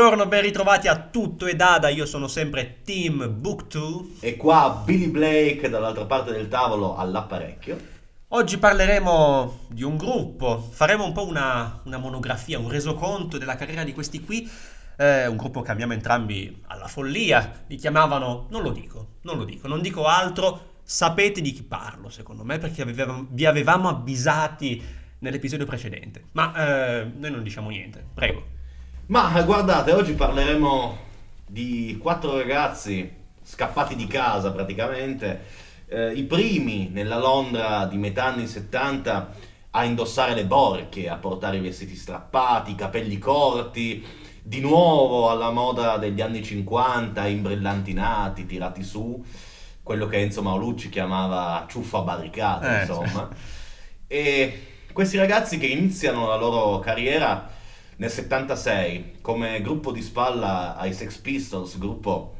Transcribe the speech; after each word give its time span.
Buongiorno, 0.00 0.28
ben 0.30 0.40
ritrovati 0.40 0.88
a 0.88 0.96
Tutto 0.96 1.44
e 1.44 1.54
Dada, 1.54 1.90
io 1.90 2.06
sono 2.06 2.26
sempre 2.26 2.80
Team 2.84 3.38
Book2. 3.38 4.20
E 4.20 4.34
qua 4.34 4.80
Billy 4.82 5.08
Blake 5.08 5.68
dall'altra 5.68 6.06
parte 6.06 6.32
del 6.32 6.48
tavolo 6.48 6.96
all'apparecchio. 6.96 7.78
Oggi 8.28 8.56
parleremo 8.56 9.66
di 9.68 9.82
un 9.82 9.98
gruppo, 9.98 10.58
faremo 10.58 11.04
un 11.04 11.12
po' 11.12 11.26
una, 11.26 11.82
una 11.84 11.98
monografia, 11.98 12.58
un 12.58 12.70
resoconto 12.70 13.36
della 13.36 13.56
carriera 13.56 13.84
di 13.84 13.92
questi 13.92 14.24
qui. 14.24 14.50
Eh, 14.96 15.26
un 15.26 15.36
gruppo 15.36 15.60
che 15.60 15.70
amiamo 15.70 15.92
entrambi 15.92 16.62
alla 16.68 16.86
follia, 16.86 17.64
li 17.66 17.76
chiamavano, 17.76 18.46
non 18.48 18.62
lo 18.62 18.70
dico, 18.70 19.16
non 19.24 19.36
lo 19.36 19.44
dico, 19.44 19.68
non 19.68 19.82
dico 19.82 20.06
altro, 20.06 20.78
sapete 20.82 21.42
di 21.42 21.52
chi 21.52 21.62
parlo 21.62 22.08
secondo 22.08 22.42
me 22.42 22.56
perché 22.56 22.80
avevamo, 22.80 23.26
vi 23.28 23.44
avevamo 23.44 23.90
avvisati 23.90 24.82
nell'episodio 25.18 25.66
precedente. 25.66 26.28
Ma 26.32 26.54
eh, 26.54 27.12
noi 27.18 27.30
non 27.30 27.42
diciamo 27.42 27.68
niente, 27.68 28.02
prego. 28.14 28.58
Ma 29.10 29.42
guardate, 29.42 29.90
oggi 29.90 30.12
parleremo 30.12 30.96
di 31.44 31.98
quattro 32.00 32.36
ragazzi 32.36 33.12
scappati 33.42 33.96
di 33.96 34.06
casa 34.06 34.52
praticamente, 34.52 35.46
eh, 35.88 36.12
i 36.12 36.22
primi 36.22 36.90
nella 36.92 37.18
Londra 37.18 37.86
di 37.86 37.96
metà 37.96 38.26
anni 38.26 38.46
70 38.46 39.30
a 39.70 39.84
indossare 39.84 40.34
le 40.34 40.44
borchie, 40.44 41.08
a 41.08 41.16
portare 41.16 41.56
i 41.56 41.60
vestiti 41.60 41.96
strappati, 41.96 42.70
i 42.70 42.74
capelli 42.76 43.18
corti, 43.18 44.06
di 44.44 44.60
nuovo 44.60 45.28
alla 45.28 45.50
moda 45.50 45.96
degli 45.96 46.20
anni 46.20 46.44
50, 46.44 47.26
imbrillantinati, 47.26 48.46
tirati 48.46 48.84
su, 48.84 49.20
quello 49.82 50.06
che 50.06 50.18
Enzo 50.18 50.40
Maolucci 50.40 50.88
chiamava 50.88 51.66
ciuffa 51.68 52.02
barricata, 52.02 52.78
Eh, 52.78 52.80
insomma. 52.82 53.28
E 54.06 54.66
questi 54.92 55.16
ragazzi 55.16 55.58
che 55.58 55.66
iniziano 55.66 56.28
la 56.28 56.36
loro 56.36 56.78
carriera 56.78 57.58
nel 58.00 58.10
76 58.10 59.18
come 59.20 59.60
gruppo 59.60 59.92
di 59.92 60.00
spalla 60.00 60.74
ai 60.76 60.94
Sex 60.94 61.18
Pistols, 61.18 61.76
gruppo 61.76 62.36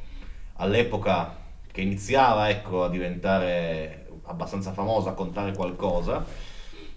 all'epoca 0.55 1.36
che 1.70 1.83
iniziava 1.83 2.48
ecco, 2.48 2.83
a 2.83 2.89
diventare 2.89 4.06
abbastanza 4.25 4.72
famoso, 4.72 5.11
a 5.11 5.12
contare 5.12 5.53
qualcosa, 5.53 6.25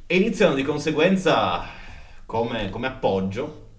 e 0.08 0.16
iniziano 0.16 0.56
di 0.56 0.64
conseguenza 0.64 1.66
come, 2.26 2.70
come 2.70 2.88
appoggio 2.88 3.72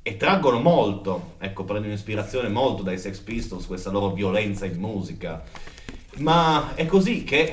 e 0.00 0.16
traggono 0.16 0.60
molto, 0.60 1.34
ecco, 1.38 1.64
prendono 1.64 1.92
ispirazione 1.92 2.48
molto 2.48 2.84
dai 2.84 2.98
Sex 2.98 3.18
Pistols, 3.18 3.66
questa 3.66 3.90
loro 3.90 4.12
violenza 4.12 4.64
in 4.64 4.78
musica. 4.78 5.42
Ma 6.18 6.76
è 6.76 6.86
così 6.86 7.24
che 7.24 7.52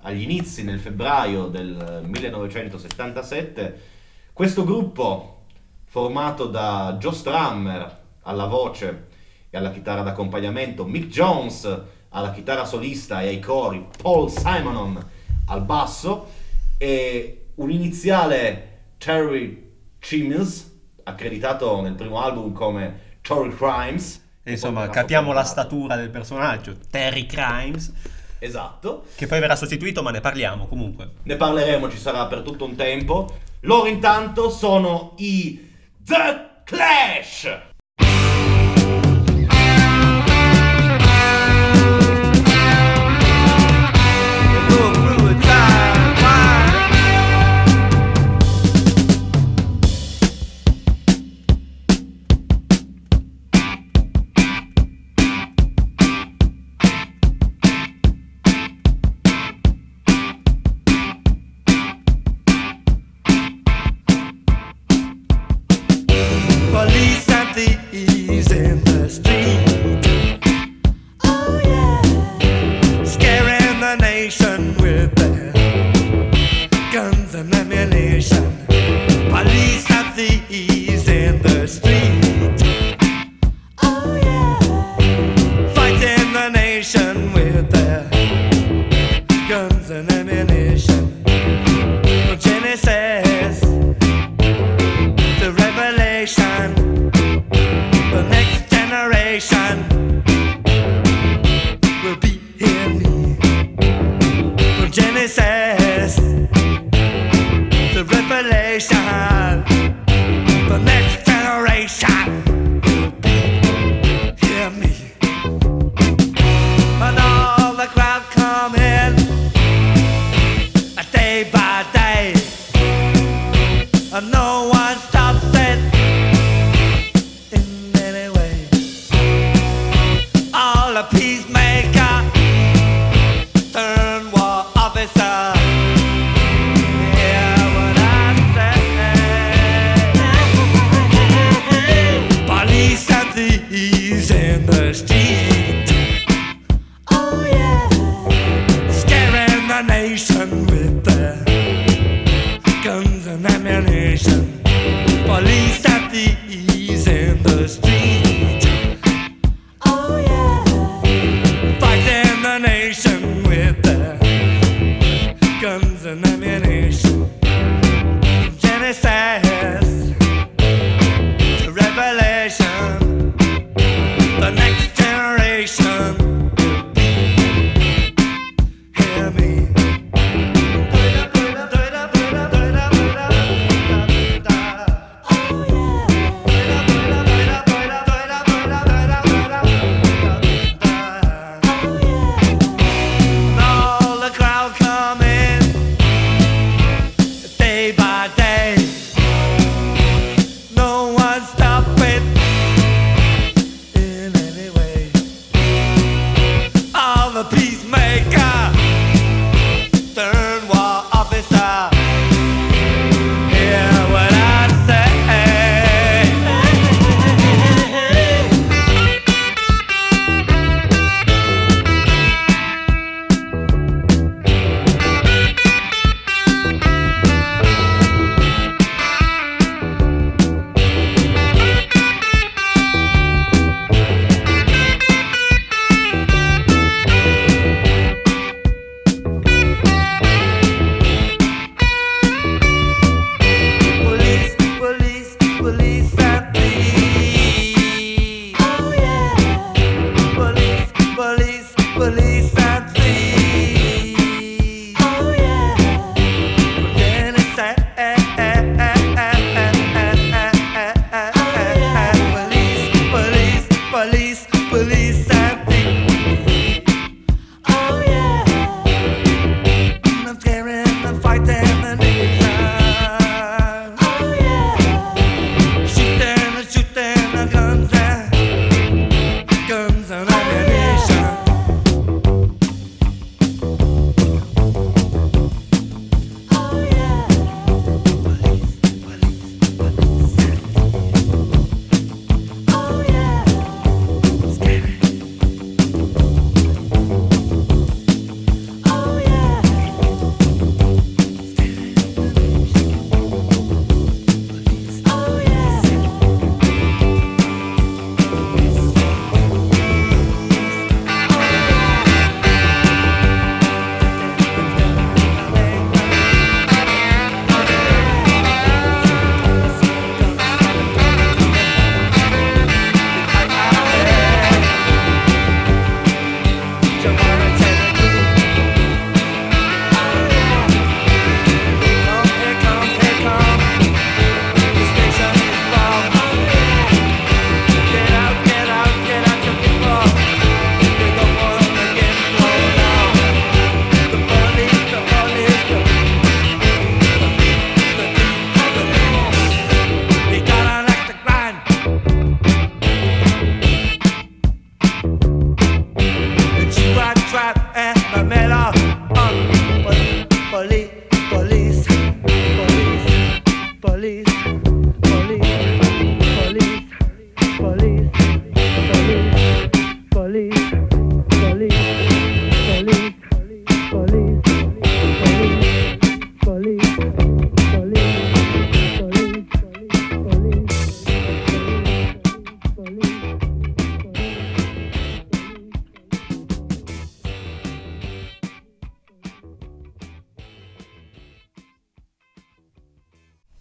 agli 0.00 0.22
inizi, 0.22 0.64
nel 0.64 0.80
febbraio 0.80 1.48
del 1.48 2.00
1977, 2.06 3.80
questo 4.32 4.64
gruppo 4.64 5.33
formato 5.94 6.46
da 6.46 6.96
Joe 6.98 7.12
Strummer 7.12 7.98
alla 8.22 8.46
voce 8.46 9.06
e 9.48 9.56
alla 9.56 9.70
chitarra 9.70 10.02
d'accompagnamento, 10.02 10.84
Mick 10.84 11.06
Jones 11.06 11.82
alla 12.08 12.32
chitarra 12.32 12.64
solista 12.64 13.22
e 13.22 13.28
ai 13.28 13.38
cori, 13.38 13.86
Paul 14.02 14.28
Simonon 14.28 15.00
al 15.46 15.62
basso 15.62 16.32
e 16.78 17.50
un 17.54 17.70
iniziale 17.70 18.78
Terry 18.98 19.70
Chimmins, 20.00 20.68
accreditato 21.04 21.80
nel 21.80 21.94
primo 21.94 22.20
album 22.20 22.52
come 22.52 23.18
Tory 23.20 23.54
Crimes. 23.54 24.20
Insomma, 24.46 24.88
capiamo 24.88 25.32
la 25.32 25.44
statura 25.44 25.94
del 25.94 26.10
personaggio, 26.10 26.74
Terry 26.90 27.26
Crimes, 27.26 27.92
Esatto. 28.40 29.04
che 29.14 29.28
poi 29.28 29.38
verrà 29.38 29.54
sostituito, 29.54 30.02
ma 30.02 30.10
ne 30.10 30.20
parliamo 30.20 30.66
comunque. 30.66 31.10
Ne 31.22 31.36
parleremo, 31.36 31.88
ci 31.88 31.98
sarà 31.98 32.26
per 32.26 32.40
tutto 32.40 32.64
un 32.64 32.74
tempo. 32.74 33.32
Loro 33.60 33.86
intanto 33.86 34.50
sono 34.50 35.12
i 35.18 35.70
The 36.06 36.50
Clash. 36.66 37.46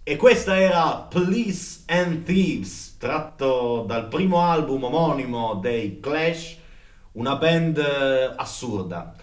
E 0.05 0.17
questa 0.17 0.59
era 0.59 0.95
Police 0.95 1.83
and 1.85 2.25
Thieves, 2.25 2.97
tratto 2.97 3.85
dal 3.87 4.09
primo 4.09 4.41
album 4.41 4.83
omonimo 4.83 5.53
dei 5.61 6.01
Clash, 6.01 6.57
una 7.13 7.37
band 7.37 7.77
eh, 7.77 8.33
assurda, 8.35 9.15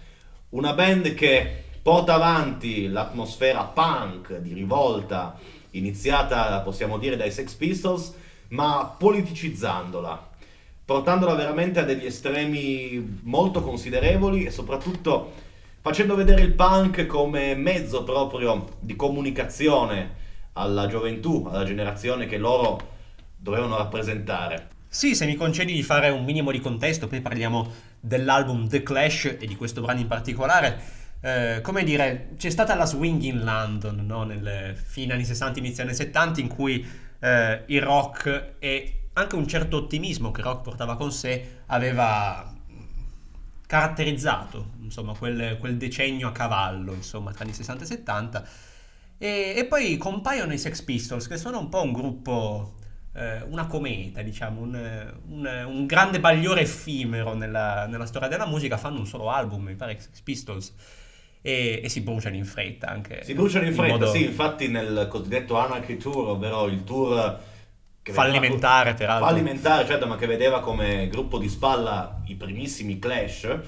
una 0.50 0.72
band 0.72 1.12
che 1.12 1.64
porta 1.82 2.14
avanti 2.14 2.88
l'atmosfera 2.88 3.64
punk 3.64 4.38
di 4.38 4.54
rivolta 4.54 5.38
iniziata, 5.72 6.58
possiamo 6.60 6.96
dire, 6.96 7.18
dai 7.18 7.30
Sex 7.30 7.52
Pistols, 7.52 8.14
ma 8.48 8.94
politicizzandola, 8.98 10.28
portandola 10.82 11.34
veramente 11.34 11.80
a 11.80 11.84
degli 11.84 12.06
estremi 12.06 13.20
molto 13.24 13.60
considerevoli 13.60 14.46
e 14.46 14.50
soprattutto 14.50 15.30
facendo 15.82 16.14
vedere 16.14 16.40
il 16.40 16.54
punk 16.54 17.04
come 17.04 17.54
mezzo 17.54 18.02
proprio 18.02 18.78
di 18.80 18.96
comunicazione 18.96 20.19
alla 20.54 20.86
gioventù, 20.86 21.46
alla 21.50 21.64
generazione 21.64 22.26
che 22.26 22.38
loro 22.38 22.98
dovevano 23.36 23.76
rappresentare. 23.76 24.68
Sì, 24.88 25.14
se 25.14 25.24
mi 25.24 25.36
concedi 25.36 25.72
di 25.72 25.82
fare 25.82 26.10
un 26.10 26.24
minimo 26.24 26.50
di 26.50 26.58
contesto, 26.58 27.06
poi 27.06 27.20
parliamo 27.20 27.72
dell'album 28.00 28.68
The 28.68 28.82
Clash 28.82 29.36
e 29.38 29.46
di 29.46 29.56
questo 29.56 29.80
brano 29.80 30.00
in 30.00 30.08
particolare. 30.08 30.98
Eh, 31.20 31.60
come 31.62 31.84
dire, 31.84 32.30
c'è 32.36 32.50
stata 32.50 32.74
la 32.74 32.86
swing 32.86 33.22
in 33.22 33.44
London, 33.44 34.04
no? 34.04 34.24
Nel 34.24 34.74
fine 34.76 35.12
anni 35.12 35.24
60, 35.24 35.58
inizio 35.60 35.84
anni 35.84 35.94
70, 35.94 36.40
in 36.40 36.48
cui 36.48 36.84
eh, 37.20 37.62
il 37.66 37.82
rock 37.82 38.54
e 38.58 38.94
anche 39.12 39.36
un 39.36 39.46
certo 39.46 39.76
ottimismo 39.76 40.30
che 40.30 40.42
rock 40.42 40.62
portava 40.62 40.96
con 40.96 41.12
sé 41.12 41.60
aveva 41.66 42.52
caratterizzato, 43.66 44.70
insomma, 44.80 45.14
quel, 45.14 45.56
quel 45.60 45.76
decennio 45.76 46.26
a 46.26 46.32
cavallo, 46.32 46.92
insomma, 46.94 47.30
tra 47.32 47.44
anni 47.44 47.52
60 47.52 47.84
e 47.84 47.86
70. 47.86 48.48
E, 49.22 49.52
e 49.54 49.64
poi 49.66 49.98
compaiono 49.98 50.54
i 50.54 50.58
Sex 50.58 50.80
Pistols, 50.80 51.28
che 51.28 51.36
sono 51.36 51.58
un 51.58 51.68
po' 51.68 51.82
un 51.82 51.92
gruppo, 51.92 52.76
eh, 53.14 53.42
una 53.42 53.66
cometa, 53.66 54.22
diciamo, 54.22 54.62
un, 54.62 55.12
un- 55.28 55.64
un 55.66 55.84
grande 55.86 56.20
bagliore 56.20 56.62
effimero 56.62 57.34
nella, 57.34 57.86
nella 57.86 58.06
storia 58.06 58.28
della 58.28 58.46
musica. 58.46 58.78
Fanno 58.78 58.98
un 59.00 59.06
solo 59.06 59.28
album, 59.30 59.64
mi 59.64 59.74
pare, 59.74 59.98
Sex 60.00 60.20
Pistols, 60.22 60.72
e, 61.42 61.82
e 61.84 61.88
si 61.90 62.00
bruciano 62.00 62.34
in 62.36 62.46
fretta 62.46 62.86
anche. 62.88 63.22
Si 63.22 63.34
bruciano 63.34 63.66
in 63.66 63.74
fretta, 63.74 63.92
modo 63.92 64.10
sì, 64.10 64.24
infatti 64.24 64.68
nel 64.68 65.06
cosiddetto 65.10 65.58
Anarchy 65.58 65.98
Tour, 65.98 66.28
ovvero 66.28 66.64
il 66.66 66.82
tour 66.84 67.38
che 68.02 68.12
vedeva- 68.12 68.22
Fallimentare, 68.32 68.94
peraltro. 68.94 69.26
fallimentare, 69.28 69.86
certo, 69.86 70.06
ma 70.06 70.16
che 70.16 70.26
vedeva 70.26 70.60
come 70.60 71.08
gruppo 71.08 71.36
di 71.36 71.50
spalla 71.50 72.22
i 72.26 72.36
primissimi 72.36 72.98
Clash, 72.98 73.58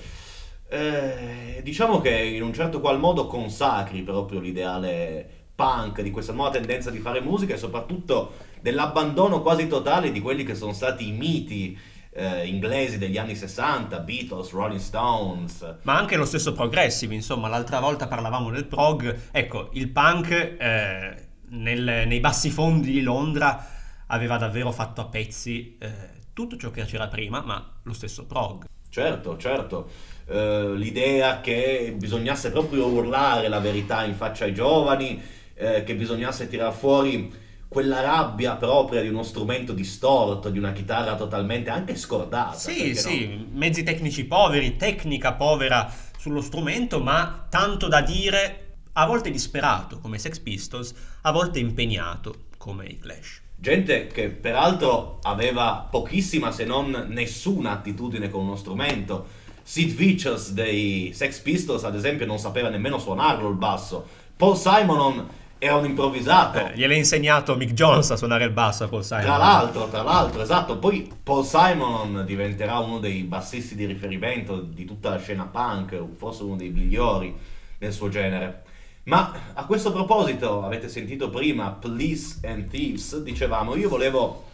eh, 0.68 1.60
diciamo 1.62 2.00
che 2.00 2.10
in 2.10 2.42
un 2.42 2.54
certo 2.54 2.80
qual 2.80 2.98
modo 2.98 3.26
consacri 3.26 4.00
proprio 4.00 4.40
l'ideale 4.40 5.40
punk 5.62 6.00
di 6.00 6.10
questa 6.10 6.32
nuova 6.32 6.50
tendenza 6.50 6.90
di 6.90 6.98
fare 6.98 7.20
musica 7.20 7.54
e 7.54 7.56
soprattutto 7.56 8.32
dell'abbandono 8.60 9.42
quasi 9.42 9.68
totale 9.68 10.10
di 10.10 10.20
quelli 10.20 10.42
che 10.42 10.56
sono 10.56 10.72
stati 10.72 11.06
i 11.06 11.12
miti 11.12 11.78
eh, 12.14 12.46
inglesi 12.46 12.98
degli 12.98 13.16
anni 13.16 13.36
60, 13.36 14.00
Beatles, 14.00 14.50
Rolling 14.50 14.80
Stones, 14.80 15.76
Ma 15.82 15.96
anche 15.96 16.16
lo 16.16 16.24
stesso 16.24 16.52
progressive, 16.52 17.14
insomma, 17.14 17.46
l'altra 17.46 17.78
volta 17.78 18.08
parlavamo 18.08 18.50
del 18.50 18.66
prog. 18.66 19.16
Ecco, 19.30 19.70
il 19.74 19.88
punk 19.88 20.30
eh, 20.30 21.28
nel- 21.50 22.04
nei 22.06 22.20
bassi 22.20 22.50
fondi 22.50 22.90
di 22.90 23.02
Londra 23.02 23.64
aveva 24.08 24.36
davvero 24.38 24.72
fatto 24.72 25.00
a 25.00 25.04
pezzi 25.06 25.76
eh, 25.78 25.92
tutto 26.32 26.56
ciò 26.56 26.70
che 26.70 26.84
c'era 26.84 27.06
prima, 27.06 27.40
ma 27.40 27.64
lo 27.84 27.92
stesso 27.92 28.26
prog. 28.26 28.66
Certo, 28.90 29.38
certo. 29.38 29.88
Eh, 30.26 30.72
l'idea 30.74 31.40
che 31.40 31.94
bisognasse 31.96 32.50
proprio 32.50 32.88
urlare 32.88 33.48
la 33.48 33.58
verità 33.58 34.04
in 34.04 34.14
faccia 34.14 34.44
ai 34.44 34.52
giovani, 34.52 35.40
eh, 35.54 35.84
che 35.84 35.94
bisognasse 35.94 36.48
tirar 36.48 36.72
fuori 36.72 37.40
quella 37.72 38.02
rabbia 38.02 38.56
propria 38.56 39.00
di 39.00 39.08
uno 39.08 39.22
strumento 39.22 39.72
distorto, 39.72 40.50
di 40.50 40.58
una 40.58 40.72
chitarra 40.72 41.16
totalmente 41.16 41.70
anche 41.70 41.96
scordata. 41.96 42.54
Sì, 42.54 42.94
sì, 42.94 43.28
no? 43.28 43.46
mezzi 43.52 43.82
tecnici 43.82 44.26
poveri, 44.26 44.76
tecnica 44.76 45.32
povera 45.32 45.90
sullo 46.18 46.42
strumento, 46.42 47.00
ma 47.00 47.46
tanto 47.48 47.88
da 47.88 48.02
dire, 48.02 48.74
a 48.92 49.06
volte 49.06 49.30
disperato 49.30 49.98
come 50.00 50.18
Sex 50.18 50.38
Pistols, 50.38 50.94
a 51.22 51.32
volte 51.32 51.58
impegnato 51.58 52.44
come 52.58 52.84
i 52.86 52.98
Clash. 52.98 53.40
Gente 53.56 54.08
che 54.08 54.28
peraltro 54.28 55.18
aveva 55.22 55.86
pochissima 55.90 56.52
se 56.52 56.64
non 56.64 57.06
nessuna 57.08 57.70
attitudine 57.70 58.28
con 58.28 58.42
uno 58.42 58.56
strumento. 58.56 59.40
Sid 59.62 59.94
Vicious 59.94 60.50
dei 60.50 61.12
Sex 61.14 61.38
Pistols, 61.38 61.84
ad 61.84 61.94
esempio, 61.94 62.26
non 62.26 62.38
sapeva 62.38 62.68
nemmeno 62.68 62.98
suonarlo 62.98 63.48
il 63.48 63.54
basso. 63.54 64.06
Paul 64.36 64.56
Simonon 64.56 65.28
era 65.64 65.76
un 65.76 65.84
improvvisato. 65.84 66.58
Eh, 66.58 66.72
gliel'ha 66.74 66.96
insegnato 66.96 67.54
Mick 67.54 67.72
Jones 67.72 68.10
a 68.10 68.16
suonare 68.16 68.42
il 68.42 68.50
basso 68.50 68.82
a 68.82 68.88
Paul 68.88 69.04
Simon. 69.04 69.22
Tra 69.22 69.36
l'altro, 69.36 69.86
tra 69.86 70.02
l'altro, 70.02 70.42
esatto, 70.42 70.76
poi 70.78 71.08
Paul 71.22 71.44
Simonon 71.44 72.24
diventerà 72.26 72.78
uno 72.78 72.98
dei 72.98 73.22
bassisti 73.22 73.76
di 73.76 73.84
riferimento 73.84 74.60
di 74.60 74.84
tutta 74.84 75.10
la 75.10 75.18
scena 75.18 75.44
punk, 75.44 76.02
forse 76.16 76.42
uno 76.42 76.56
dei 76.56 76.70
migliori 76.70 77.32
nel 77.78 77.92
suo 77.92 78.08
genere. 78.08 78.64
Ma 79.04 79.52
a 79.52 79.64
questo 79.64 79.92
proposito, 79.92 80.64
avete 80.64 80.88
sentito 80.88 81.30
prima 81.30 81.70
Police 81.70 82.40
and 82.42 82.68
Thieves, 82.68 83.22
dicevamo, 83.22 83.76
io 83.76 83.88
volevo 83.88 84.46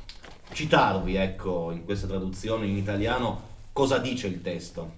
citarvi, 0.52 1.14
ecco, 1.14 1.70
in 1.70 1.86
questa 1.86 2.06
traduzione 2.06 2.66
in 2.66 2.76
italiano, 2.76 3.40
cosa 3.72 3.96
dice 3.96 4.26
il 4.26 4.42
testo. 4.42 4.92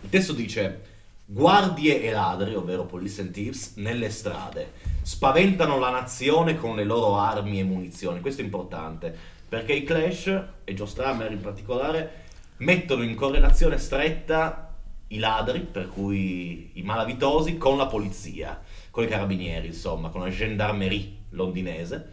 Il 0.00 0.08
testo 0.08 0.32
dice 0.32 0.93
guardie 1.24 2.02
e 2.02 2.10
ladri, 2.10 2.54
ovvero 2.54 2.84
police 2.84 3.20
and 3.20 3.30
thieves, 3.30 3.74
nelle 3.76 4.10
strade, 4.10 4.72
spaventano 5.02 5.78
la 5.78 5.90
nazione 5.90 6.56
con 6.56 6.76
le 6.76 6.84
loro 6.84 7.16
armi 7.16 7.58
e 7.58 7.64
munizioni. 7.64 8.20
Questo 8.20 8.42
è 8.42 8.44
importante, 8.44 9.16
perché 9.48 9.72
i 9.72 9.84
Clash, 9.84 10.26
e 10.64 10.74
Joe 10.74 10.86
Strummer 10.86 11.32
in 11.32 11.40
particolare, 11.40 12.22
mettono 12.58 13.02
in 13.02 13.14
correlazione 13.14 13.78
stretta 13.78 14.74
i 15.08 15.18
ladri, 15.18 15.60
per 15.60 15.88
cui 15.88 16.70
i 16.74 16.82
malavitosi, 16.82 17.56
con 17.56 17.76
la 17.76 17.86
polizia, 17.86 18.60
con 18.90 19.04
i 19.04 19.08
carabinieri, 19.08 19.68
insomma, 19.68 20.08
con 20.08 20.20
la 20.20 20.30
gendarmerie 20.30 21.22
londinese, 21.30 22.10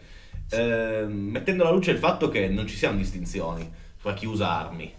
eh, 0.50 1.04
mettendo 1.06 1.62
alla 1.62 1.72
luce 1.72 1.92
il 1.92 1.98
fatto 1.98 2.28
che 2.28 2.48
non 2.48 2.66
ci 2.66 2.76
siano 2.76 2.96
distinzioni 2.96 3.70
tra 4.00 4.14
chi 4.14 4.26
usa 4.26 4.50
armi 4.50 4.92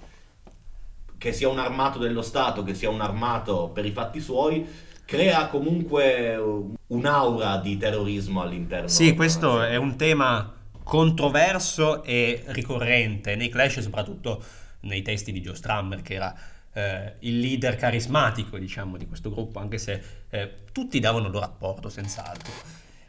che 1.24 1.32
sia 1.32 1.48
un 1.48 1.58
armato 1.58 2.00
dello 2.00 2.22
Stato, 2.22 2.64
che 2.64 2.74
sia 2.74 2.90
un 2.90 3.00
armato 3.00 3.70
per 3.70 3.86
i 3.86 3.92
fatti 3.92 4.20
suoi, 4.20 4.68
crea 5.06 5.48
comunque 5.48 6.38
un'aura 6.88 7.56
di 7.60 7.78
terrorismo 7.78 8.42
all'interno. 8.42 8.90
Sì, 8.90 9.14
questo 9.14 9.64
è 9.64 9.78
un 9.78 9.96
tema 9.96 10.54
controverso 10.84 12.04
e 12.04 12.44
ricorrente 12.48 13.38
nei 13.38 13.48
Clash, 13.48 13.80
soprattutto 13.80 14.44
nei 14.82 15.02
testi 15.02 15.32
di 15.32 15.40
Joe 15.40 15.56
Strummer, 15.56 16.02
che 16.02 16.16
era 16.16 16.36
eh, 16.74 17.14
il 17.20 17.40
leader 17.40 17.78
carismatico, 17.78 18.58
diciamo, 18.58 18.98
di 18.98 19.08
questo 19.08 19.30
gruppo, 19.30 19.60
anche 19.60 19.78
se 19.78 20.02
eh, 20.30 20.56
tutti 20.74 21.00
davano 21.00 21.28
il 21.28 21.32
loro 21.32 21.46
apporto, 21.46 21.88
senz'altro. 21.88 22.52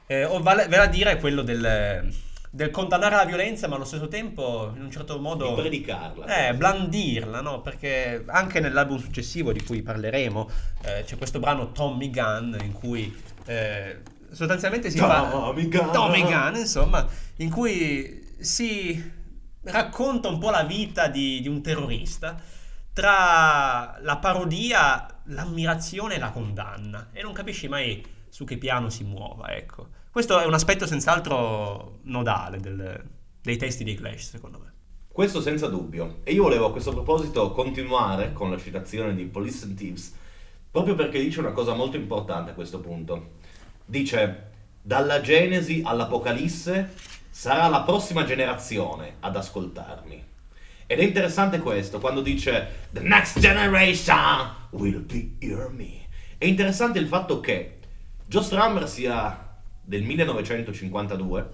Eh, 0.06 0.22
o 0.24 0.40
vale, 0.40 0.68
vale 0.68 0.82
a 0.84 0.86
dire 0.86 1.18
quello 1.18 1.42
del, 1.42 2.14
del 2.54 2.70
condannare 2.70 3.16
la 3.16 3.24
violenza, 3.24 3.66
ma 3.66 3.74
allo 3.74 3.84
stesso 3.84 4.06
tempo, 4.06 4.70
in 4.76 4.82
un 4.82 4.90
certo 4.92 5.18
modo... 5.18 5.48
Di 5.48 5.60
predicarla. 5.60 6.46
Eh, 6.46 6.54
blandirla, 6.54 7.40
no? 7.40 7.60
Perché 7.62 8.22
anche 8.28 8.60
nell'album 8.60 8.96
successivo 8.98 9.50
di 9.50 9.60
cui 9.64 9.82
parleremo 9.82 10.48
eh, 10.84 11.02
c'è 11.04 11.18
questo 11.18 11.40
brano 11.40 11.72
Tommy 11.72 12.10
Gunn 12.10 12.54
in 12.62 12.70
cui 12.70 13.12
eh, 13.46 14.02
sostanzialmente 14.30 14.88
si 14.88 14.98
fa... 14.98 15.28
Tommy 15.28 15.66
Gunn. 15.66 15.90
Tommy 15.90 16.22
Gunn, 16.22 16.54
insomma, 16.54 17.04
in 17.38 17.50
cui 17.50 18.36
si 18.38 19.12
racconta 19.62 20.28
un 20.28 20.38
po' 20.38 20.50
la 20.50 20.62
vita 20.62 21.08
di, 21.08 21.40
di 21.40 21.48
un 21.48 21.60
terrorista 21.60 22.40
tra 22.92 23.98
la 24.00 24.16
parodia, 24.18 25.22
l'ammirazione 25.24 26.14
e 26.14 26.18
la 26.20 26.30
condanna 26.30 27.08
e 27.10 27.20
non 27.20 27.32
capisci 27.32 27.66
mai 27.66 28.00
su 28.28 28.44
che 28.44 28.58
piano 28.58 28.90
si 28.90 29.02
muova, 29.02 29.52
ecco. 29.56 30.02
Questo 30.14 30.38
è 30.38 30.44
un 30.46 30.54
aspetto 30.54 30.86
senz'altro 30.86 31.98
nodale 32.02 32.60
del- 32.60 33.02
dei 33.42 33.56
testi 33.56 33.82
dei 33.82 33.96
Clash, 33.96 34.30
secondo 34.30 34.60
me. 34.60 34.72
Questo 35.08 35.40
senza 35.42 35.66
dubbio. 35.66 36.20
E 36.22 36.32
io 36.32 36.44
volevo 36.44 36.66
a 36.66 36.70
questo 36.70 36.92
proposito 36.92 37.50
continuare 37.50 38.32
con 38.32 38.48
la 38.48 38.56
citazione 38.56 39.16
di 39.16 39.24
Police 39.24 39.64
and 39.64 39.76
Thieves, 39.76 40.14
proprio 40.70 40.94
perché 40.94 41.18
dice 41.18 41.40
una 41.40 41.50
cosa 41.50 41.74
molto 41.74 41.96
importante 41.96 42.52
a 42.52 42.54
questo 42.54 42.78
punto. 42.78 43.30
Dice, 43.84 44.50
dalla 44.80 45.20
Genesi 45.20 45.82
all'Apocalisse 45.84 46.94
sarà 47.28 47.66
la 47.66 47.82
prossima 47.82 48.22
generazione 48.24 49.16
ad 49.18 49.34
ascoltarmi. 49.34 50.24
Ed 50.86 51.00
è 51.00 51.02
interessante 51.02 51.58
questo, 51.58 51.98
quando 51.98 52.20
dice, 52.20 52.86
The 52.92 53.00
next 53.00 53.40
generation 53.40 54.48
will 54.70 55.04
be 55.04 55.30
hear 55.40 55.70
me. 55.70 56.06
È 56.38 56.44
interessante 56.44 57.00
il 57.00 57.08
fatto 57.08 57.40
che 57.40 57.78
Joe 58.26 58.44
Strummer 58.44 58.88
sia 58.88 59.43
del 59.84 60.02
1952 60.02 61.50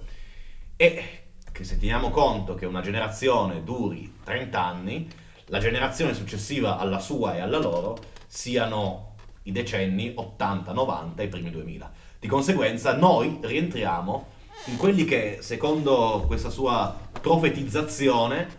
e 0.77 1.05
che 1.53 1.65
se 1.65 1.79
teniamo 1.79 2.11
conto 2.11 2.55
che 2.55 2.65
una 2.65 2.81
generazione 2.81 3.63
duri 3.63 4.19
30 4.25 4.65
anni, 4.65 5.09
la 5.47 5.59
generazione 5.59 6.15
successiva 6.15 6.79
alla 6.79 7.01
sua 7.01 7.35
e 7.35 7.41
alla 7.41 7.59
loro 7.59 7.99
siano 8.27 9.17
i 9.43 9.53
decenni 9.53 10.13
80, 10.15 10.73
90 10.73 11.23
e 11.23 11.25
i 11.25 11.29
primi 11.29 11.51
2000. 11.51 11.93
Di 12.19 12.29
conseguenza 12.29 12.97
noi 12.97 13.39
rientriamo 13.43 14.27
in 14.67 14.77
quelli 14.77 15.05
che, 15.05 15.39
secondo 15.41 16.25
questa 16.27 16.51
sua 16.51 16.97
profetizzazione, 17.21 18.59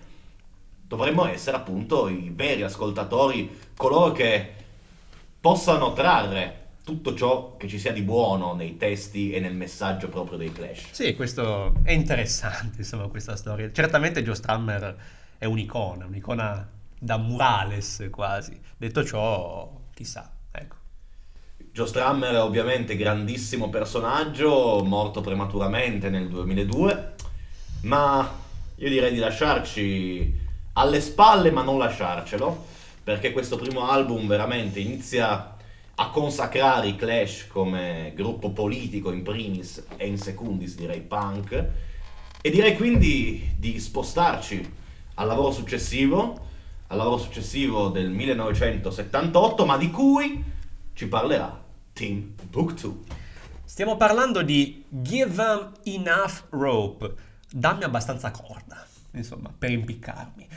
dovremmo 0.82 1.26
essere 1.26 1.58
appunto 1.58 2.08
i 2.10 2.32
veri 2.36 2.64
ascoltatori, 2.64 3.58
coloro 3.76 4.12
che 4.12 4.54
possano 5.40 5.94
trarre 5.94 6.61
tutto 6.84 7.16
ciò 7.16 7.58
che 7.58 7.68
ci 7.68 7.78
sia 7.78 7.94
di 7.94 8.02
buono 8.02 8.54
nei 8.54 8.78
testi 8.78 9.32
e 9.32 9.40
nel 9.40 9.54
messaggio 9.54 10.10
proprio 10.10 10.38
dei 10.38 10.52
Clash. 10.52 10.92
Sì, 10.92 11.16
questo 11.16 11.74
è 11.84 11.92
interessante, 11.92 12.78
insomma, 12.80 13.08
questa 13.08 13.36
storia. 13.36 13.72
Certamente 13.72 14.24
Joe 14.24 14.36
Strummer 14.36 14.96
è 15.38 15.46
un'icona, 15.46 16.06
un'icona 16.06 16.70
da 16.98 17.18
murales 17.18 18.08
quasi. 18.12 18.60
Detto 18.78 19.04
ciò, 19.06 19.80
chissà, 19.94 20.32
ecco. 20.52 20.76
Joe 21.72 21.88
Strummer 21.88 22.34
è 22.34 22.42
ovviamente 22.42 22.96
grandissimo 22.96 23.70
personaggio, 23.70 24.84
morto 24.84 25.22
prematuramente 25.22 26.10
nel 26.10 26.28
2002, 26.28 27.14
ma 27.84 28.40
io 28.76 28.90
direi 28.90 29.14
di 29.14 29.20
lasciarci 29.20 30.40
alle 30.74 31.02
spalle 31.02 31.52
ma 31.52 31.62
non 31.62 31.78
lasciarcelo, 31.78 32.66
perché 33.04 33.32
questo 33.32 33.56
primo 33.56 33.90
album 33.90 34.28
veramente 34.28 34.80
inizia 34.80 35.56
a 36.02 36.10
consacrare 36.10 36.88
i 36.88 36.96
Clash 36.96 37.46
come 37.46 38.12
gruppo 38.16 38.50
politico 38.50 39.12
in 39.12 39.22
primis 39.22 39.86
e 39.98 40.08
in 40.08 40.18
secundis 40.18 40.76
direi 40.76 41.02
punk, 41.02 41.70
e 42.42 42.50
direi 42.50 42.76
quindi 42.76 43.54
di 43.56 43.80
spostarci 43.80 44.74
al 45.14 45.28
lavoro 45.28 45.52
successivo, 45.52 46.48
al 46.88 46.98
lavoro 46.98 47.20
successivo 47.20 47.90
del 47.90 48.10
1978, 48.10 49.64
ma 49.64 49.78
di 49.78 49.92
cui 49.92 50.44
ci 50.94 51.08
parlerà 51.08 51.64
Tim 51.94 52.34
Book 52.50 52.74
2. 52.74 52.94
Stiamo 53.64 53.96
parlando 53.96 54.42
di 54.42 54.84
Give 54.90 55.32
Them 55.32 55.72
Enough 55.84 56.48
Rope, 56.50 57.14
dammi 57.48 57.84
abbastanza 57.84 58.32
corda, 58.32 58.88
insomma, 59.12 59.54
per 59.56 59.70
impiccarmi. 59.70 60.48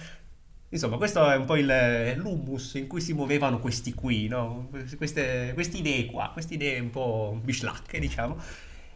Insomma, 0.75 0.97
questo 0.97 1.31
è 1.31 1.37
un 1.37 1.45
po' 1.45 1.54
il, 1.54 2.14
l'humus 2.16 2.75
in 2.75 2.88
cui 2.88 3.00
si 3.00 3.12
muovevano 3.12 3.61
questi 3.61 3.95
qui, 3.95 4.26
no? 4.26 4.71
Queste, 4.97 5.52
queste 5.54 5.76
idee 5.76 6.07
qua, 6.07 6.31
queste 6.33 6.54
idee 6.54 6.81
un 6.81 6.90
po' 6.90 7.38
bislacche, 7.40 8.00
diciamo. 8.00 8.37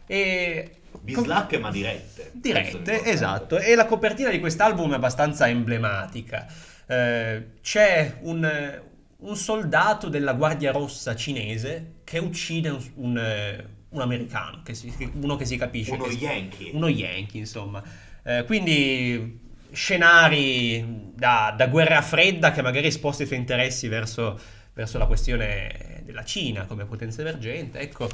E 0.05 0.71
Bislacche 1.01 1.57
ma 1.57 1.71
dirette. 1.71 2.31
Dirette, 2.33 3.05
esatto. 3.05 3.57
E 3.59 3.75
la 3.75 3.85
copertina 3.85 4.29
di 4.29 4.41
quest'album 4.41 4.91
è 4.91 4.95
abbastanza 4.95 5.47
emblematica. 5.47 6.47
Eh, 6.85 7.45
c'è 7.61 8.17
un, 8.23 8.81
un 9.19 9.35
soldato 9.37 10.09
della 10.09 10.33
Guardia 10.33 10.73
Rossa 10.73 11.15
cinese 11.15 11.99
che 12.03 12.19
uccide 12.19 12.69
un, 12.69 12.83
un, 12.95 13.17
eh, 13.17 13.65
un 13.89 14.01
americano, 14.01 14.63
che 14.63 14.73
si- 14.73 14.91
uno 15.13 15.37
che 15.37 15.45
si 15.45 15.55
capisce. 15.55 15.93
Uno 15.93 16.03
che 16.03 16.11
si- 16.11 16.17
Yankee. 16.17 16.71
uno 16.73 16.89
Yankee, 16.89 17.39
insomma. 17.39 17.81
Eh, 18.23 18.43
quindi 18.45 19.47
scenari 19.71 21.13
da, 21.15 21.53
da 21.55 21.67
guerra 21.67 22.01
fredda 22.01 22.51
che 22.51 22.61
magari 22.61 22.91
sposta 22.91 23.23
i 23.23 23.25
suoi 23.25 23.39
interessi 23.39 23.87
verso, 23.87 24.39
verso 24.73 24.97
la 24.97 25.05
questione 25.05 26.01
della 26.03 26.23
Cina 26.23 26.65
come 26.65 26.85
potenza 26.85 27.21
emergente. 27.21 27.79
Ecco, 27.79 28.09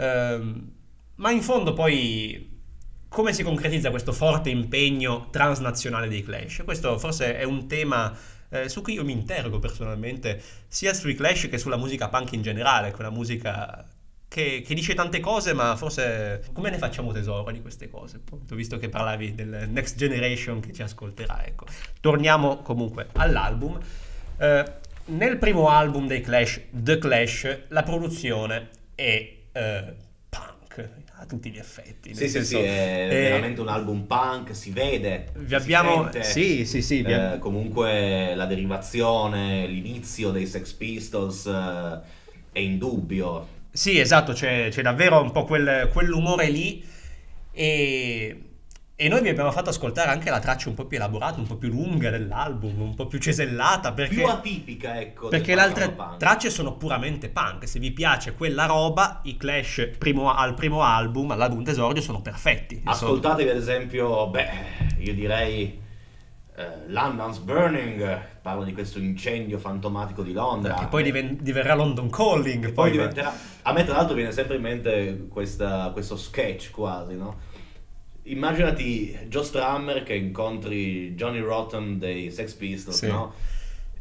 Ehm, 0.00 0.72
ma 1.16 1.30
in 1.30 1.42
fondo 1.42 1.74
poi 1.74 2.58
come 3.08 3.32
si 3.34 3.42
concretizza 3.42 3.90
questo 3.90 4.12
forte 4.12 4.48
impegno 4.50 5.28
transnazionale 5.30 6.08
dei 6.08 6.22
Clash? 6.22 6.62
Questo 6.64 6.98
forse 6.98 7.36
è 7.36 7.44
un 7.44 7.66
tema 7.68 8.16
eh, 8.48 8.68
su 8.68 8.82
cui 8.82 8.94
io 8.94 9.04
mi 9.04 9.12
interrogo 9.12 9.58
personalmente, 9.58 10.42
sia 10.68 10.94
sui 10.94 11.14
Clash 11.14 11.48
che 11.48 11.58
sulla 11.58 11.76
musica 11.76 12.08
punk 12.08 12.32
in 12.32 12.42
generale, 12.42 12.92
quella 12.92 13.10
musica 13.10 13.86
che, 14.30 14.62
che 14.64 14.74
dice 14.74 14.94
tante 14.94 15.18
cose, 15.18 15.52
ma 15.54 15.74
forse 15.74 16.44
come 16.52 16.70
ne 16.70 16.78
facciamo 16.78 17.10
tesoro 17.10 17.50
di 17.50 17.60
queste 17.60 17.90
cose? 17.90 18.18
Appunto, 18.18 18.54
visto 18.54 18.78
che 18.78 18.88
parlavi 18.88 19.34
del 19.34 19.66
Next 19.68 19.96
Generation 19.96 20.60
che 20.60 20.72
ci 20.72 20.82
ascolterà, 20.82 21.44
ecco. 21.44 21.66
Torniamo 22.00 22.58
comunque 22.62 23.08
all'album. 23.14 23.76
Eh, 24.38 24.64
nel 25.06 25.36
primo 25.36 25.68
album 25.68 26.06
dei 26.06 26.20
Clash, 26.20 26.60
The 26.70 26.98
Clash, 26.98 27.62
la 27.68 27.82
produzione 27.82 28.68
è 28.94 29.34
eh, 29.50 29.94
punk 30.28 30.88
a 31.16 31.26
tutti 31.26 31.50
gli 31.50 31.58
effetti. 31.58 32.14
Sì, 32.14 32.20
nel 32.20 32.28
sì, 32.28 32.36
senso, 32.36 32.58
sì, 32.58 32.62
è 32.62 33.08
eh, 33.10 33.22
veramente 33.30 33.60
un 33.60 33.68
album 33.68 34.02
punk, 34.02 34.54
si 34.54 34.70
vede. 34.70 35.32
Vi 35.38 35.48
si 35.48 35.54
abbiamo... 35.56 36.02
sente, 36.04 36.22
Sì, 36.22 36.64
sì, 36.66 36.82
sì. 36.82 37.02
vi 37.02 37.12
eh, 37.12 37.38
comunque 37.40 38.36
la 38.36 38.46
derivazione, 38.46 39.66
l'inizio 39.66 40.30
dei 40.30 40.46
Sex 40.46 40.70
Pistols 40.70 41.46
eh, 41.46 42.00
è 42.52 42.60
indubbio. 42.60 43.58
Sì, 43.72 43.98
esatto, 43.98 44.32
c'è, 44.32 44.68
c'è 44.70 44.82
davvero 44.82 45.20
un 45.22 45.30
po' 45.30 45.44
quel- 45.44 45.88
quell'umore 45.92 46.48
lì 46.48 46.84
e, 47.52 48.42
e 48.96 49.08
noi 49.08 49.22
vi 49.22 49.28
abbiamo 49.28 49.52
fatto 49.52 49.70
ascoltare 49.70 50.10
anche 50.10 50.28
la 50.28 50.40
traccia 50.40 50.68
un 50.68 50.74
po' 50.74 50.86
più 50.86 50.96
elaborata, 50.96 51.38
un 51.38 51.46
po' 51.46 51.56
più 51.56 51.68
lunga 51.68 52.10
dell'album, 52.10 52.80
un 52.80 52.94
po' 52.94 53.06
più 53.06 53.18
cesellata 53.18 53.92
perché... 53.92 54.16
Più 54.16 54.26
atipica, 54.26 55.00
ecco. 55.00 55.28
Perché 55.28 55.54
le 55.54 55.60
altre 55.60 55.90
punk. 55.90 56.16
tracce 56.18 56.50
sono 56.50 56.74
puramente 56.74 57.28
punk. 57.28 57.68
Se 57.68 57.78
vi 57.78 57.92
piace 57.92 58.34
quella 58.34 58.66
roba, 58.66 59.20
i 59.24 59.36
Clash 59.36 59.90
primo- 59.98 60.34
al 60.34 60.54
primo 60.54 60.82
album, 60.82 61.30
all'album 61.30 61.62
d'esordio, 61.62 62.02
sono 62.02 62.20
perfetti. 62.20 62.82
Ascoltatevi 62.84 63.48
ad 63.48 63.56
esempio, 63.56 64.26
beh, 64.28 64.48
io 64.98 65.14
direi 65.14 65.80
eh, 66.56 66.66
London's 66.88 67.38
Burning, 67.38 68.20
parla 68.42 68.64
di 68.64 68.74
questo 68.74 68.98
incendio 68.98 69.58
fantomatico 69.58 70.22
di 70.22 70.32
Londra. 70.32 70.74
Che 70.74 70.86
poi 70.88 71.02
diven- 71.02 71.38
diverrà 71.40 71.74
London 71.74 72.10
Calling. 72.10 72.66
Che 72.66 72.72
poi 72.72 72.90
diventerà... 72.90 73.32
A 73.70 73.72
me 73.72 73.84
tra 73.84 73.94
l'altro 73.98 74.16
viene 74.16 74.32
sempre 74.32 74.56
in 74.56 74.62
mente 74.62 75.26
questa- 75.28 75.90
questo 75.92 76.16
sketch 76.16 76.72
quasi, 76.72 77.14
no? 77.14 77.38
Immaginati 78.24 79.16
Joe 79.28 79.44
Strummer 79.44 80.02
che 80.02 80.14
incontri 80.16 81.14
Johnny 81.14 81.38
Rotten 81.38 81.96
dei 81.98 82.32
Sex 82.32 82.52
Pistols, 82.54 82.98
Sì. 82.98 83.06
no? 83.06 83.32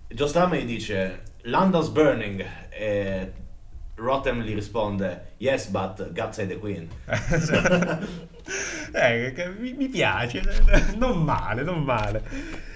Joe 0.08 0.28
Strummer 0.28 0.60
gli 0.60 0.66
dice 0.66 1.22
London's 1.44 1.90
burning 1.90 2.44
e 2.70 3.32
Rotten 3.94 4.42
gli 4.42 4.56
risponde 4.56 5.34
Yes, 5.38 5.68
but 5.68 6.14
God 6.14 6.32
save 6.32 6.48
the 6.48 6.58
Queen. 6.58 6.88
eh, 8.94 9.34
mi, 9.60 9.74
mi 9.74 9.88
piace, 9.88 10.42
non 10.98 11.24
male, 11.24 11.62
non 11.62 11.84
male. 11.84 12.24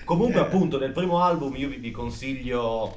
Comunque, 0.05 0.39
Eh, 0.41 0.43
appunto, 0.43 0.77
nel 0.77 0.91
primo 0.91 1.21
album 1.23 1.55
io 1.55 1.69
vi, 1.69 1.77
vi 1.77 1.89
consiglio 1.91 2.93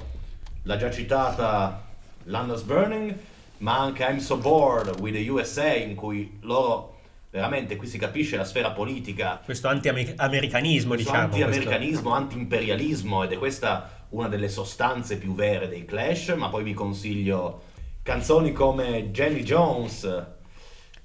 la 0.63 0.77
già 0.77 0.91
citata 0.91 1.83
London's 2.25 2.61
Burning, 2.61 3.15
ma 3.59 3.79
anche 3.79 4.03
I'm 4.03 4.17
So 4.19 4.37
Bored 4.37 4.99
with 4.99 5.13
the 5.13 5.29
USA, 5.29 5.73
in 5.73 5.95
cui 5.95 6.37
loro 6.41 6.95
veramente 7.29 7.75
qui 7.75 7.87
si 7.87 7.97
capisce 7.97 8.37
la 8.37 8.45
sfera 8.45 8.71
politica, 8.71 9.41
Questo 9.43 9.67
anti-americanismo, 9.67 10.93
questo 10.93 11.11
diciamo. 11.11 11.25
anti-americanismo, 11.25 12.11
anti-imperialismo, 12.11 13.23
ed 13.23 13.31
è 13.33 13.37
questa 13.37 14.05
una 14.09 14.27
delle 14.27 14.49
sostanze 14.49 15.17
più 15.17 15.33
vere 15.33 15.67
dei 15.67 15.85
Clash. 15.85 16.29
Ma 16.29 16.49
poi 16.49 16.63
vi 16.63 16.73
consiglio 16.73 17.61
canzoni 18.03 18.53
come 18.53 19.11
Jelly 19.11 19.43
Jones 19.43 20.25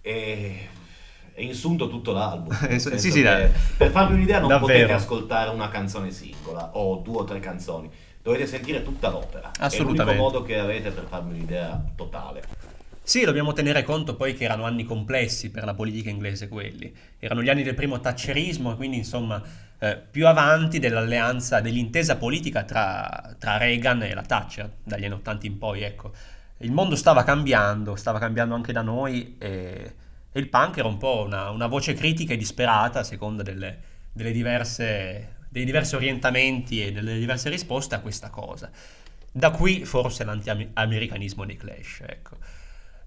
e. 0.01 0.69
e 1.35 1.43
insunto 1.43 1.89
tutto 1.89 2.13
l'album. 2.13 2.57
Eh, 2.69 2.79
sì, 2.79 3.11
sì, 3.11 3.23
per 3.23 3.91
farvi 3.91 4.15
un'idea, 4.15 4.39
non 4.39 4.49
Davvero. 4.49 4.73
potete 4.73 4.93
ascoltare 4.93 5.51
una 5.51 5.69
canzone 5.69 6.11
singola 6.11 6.77
o 6.77 6.97
due 6.97 7.19
o 7.19 7.25
tre 7.25 7.41
canzoni. 7.41 7.91
Dovete 8.23 8.47
sentire 8.47 8.83
tutta 8.83 9.09
l'opera. 9.11 9.51
È 9.51 9.65
Assolutamente. 9.65 10.05
l'unico 10.05 10.23
modo 10.23 10.43
che 10.43 10.59
avete 10.59 10.91
per 10.91 11.07
farvi 11.09 11.35
un'idea 11.35 11.83
totale. 11.97 12.43
Sì, 13.03 13.25
dobbiamo 13.25 13.53
tenere 13.53 13.83
conto 13.83 14.15
poi 14.15 14.35
che 14.35 14.45
erano 14.45 14.65
anni 14.65 14.85
complessi 14.85 15.51
per 15.51 15.65
la 15.65 15.75
politica 15.75 16.09
inglese 16.09 16.49
quelli. 16.49 16.95
Erano 17.19 17.43
gli 17.43 17.49
anni 17.49 17.65
del 17.65 17.75
primo 17.75 17.99
thatcherismo, 17.99 18.77
quindi 18.77 18.99
insomma 18.99 19.43
eh, 19.81 19.97
più 19.97 20.29
avanti 20.29 20.79
dell'alleanza, 20.79 21.61
dell'intesa 21.61 22.15
politica 22.15 22.63
tra, 22.63 23.35
tra 23.37 23.57
Reagan 23.57 24.03
e 24.05 24.15
la 24.15 24.23
Thatcher, 24.23 24.71
dagli 24.85 25.05
anni 25.05 25.15
80 25.15 25.47
in 25.47 25.59
poi, 25.59 25.83
ecco. 25.83 26.13
Il 26.59 26.71
mondo 26.71 26.95
stava 26.95 27.25
cambiando, 27.25 27.97
stava 27.97 28.21
cambiando 28.21 28.55
anche 28.55 28.73
da 28.73 28.83
noi 28.83 29.35
e, 29.39 29.95
e 30.31 30.39
il 30.39 30.49
punk 30.49 30.77
era 30.77 30.87
un 30.87 30.99
po' 30.99 31.25
una, 31.27 31.51
una 31.51 31.67
voce 31.67 31.95
critica 31.95 32.35
e 32.35 32.37
disperata 32.37 33.01
a 33.01 33.03
seconda 33.03 33.43
delle, 33.43 33.77
delle 34.13 34.31
diverse, 34.31 35.35
dei 35.53 35.67
diversi 35.67 35.95
orientamenti 35.97 36.83
e 36.83 36.93
delle 36.93 37.19
diverse 37.19 37.51
risposte 37.51 37.95
a 37.95 38.01
questa 38.01 38.31
cosa. 38.31 38.71
Da 39.31 39.51
qui 39.51 39.85
forse 39.85 40.25
l'anti-americanismo 40.25 41.45
dei 41.45 41.57
Clash, 41.59 42.01
ecco. 42.07 42.37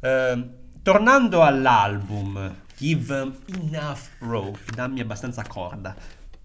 Ehm, 0.02 0.50
tornando 0.84 1.42
all'album 1.42 2.56
Give 2.78 3.32
Enough 3.52 4.00
Rope, 4.20 4.60
dammi 4.76 5.00
abbastanza 5.00 5.42
corda 5.48 5.96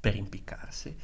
per 0.00 0.16
impiccarsi. 0.16 0.96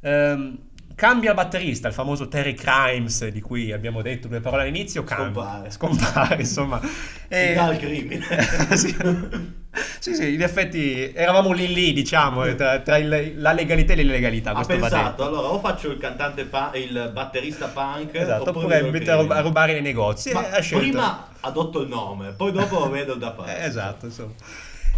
Ehm, 0.00 0.58
cambia 0.96 1.30
il 1.30 1.36
batterista, 1.36 1.86
il 1.86 1.94
famoso 1.94 2.26
Terry 2.26 2.54
Crimes 2.54 3.28
di 3.28 3.40
cui 3.40 3.70
abbiamo 3.70 4.02
detto 4.02 4.26
due 4.26 4.40
parole 4.40 4.62
all'inizio, 4.62 5.04
cambia, 5.04 5.70
Scompare. 5.70 5.70
scompare, 5.70 6.40
insomma. 6.40 6.80
Si 6.80 7.52
dà 7.54 7.64
al 7.66 7.76
crimine. 7.78 8.26
sì. 10.00 10.14
sì, 10.14 10.34
in 10.34 10.42
effetti 10.42 11.12
eravamo 11.12 11.52
lì 11.52 11.72
lì, 11.72 11.92
diciamo, 11.92 12.54
tra, 12.54 12.80
tra 12.80 12.96
il- 12.96 13.34
la 13.36 13.52
legalità 13.52 13.92
e 13.92 13.96
l'illegalità. 13.96 14.52
ha 14.52 14.64
pensato, 14.64 15.24
allora 15.26 15.48
o 15.48 15.60
faccio 15.60 15.90
il 15.90 15.98
cantante 15.98 16.44
pa- 16.44 16.72
il 16.74 17.10
batterista 17.12 17.68
punk 17.68 18.14
Esatto, 18.14 18.50
oppure 18.50 18.78
il 18.78 18.90
mettere 18.90 19.26
a 19.28 19.40
rubare 19.40 19.72
nei 19.72 19.82
negozi. 19.82 20.32
Ma 20.32 20.50
ha 20.50 20.60
scelto. 20.60 20.84
prima 20.84 21.28
adotto 21.40 21.82
il 21.82 21.88
nome, 21.88 22.32
poi 22.32 22.50
dopo 22.52 22.88
vedo 22.90 23.14
da 23.14 23.32
fare. 23.32 23.60
Eh, 23.60 23.64
esatto, 23.66 24.06
insomma. 24.06 24.32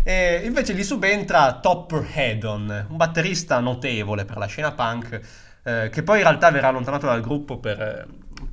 E 0.05 0.41
invece 0.45 0.75
gli 0.75 0.83
subentra 0.83 1.61
Topper 1.61 2.09
Headon, 2.13 2.87
un 2.89 2.97
batterista 2.97 3.61
notevole 3.61 4.25
per 4.25 4.37
la 4.37 4.47
scena 4.47 4.73
punk, 4.73 5.21
eh, 5.65 5.91
che 5.93 6.03
poi 6.03 6.19
in 6.19 6.25
realtà 6.25 6.51
verrà 6.51 6.69
allontanato 6.69 7.07
dal 7.07 7.21
gruppo 7.21 7.59
per, 7.59 8.07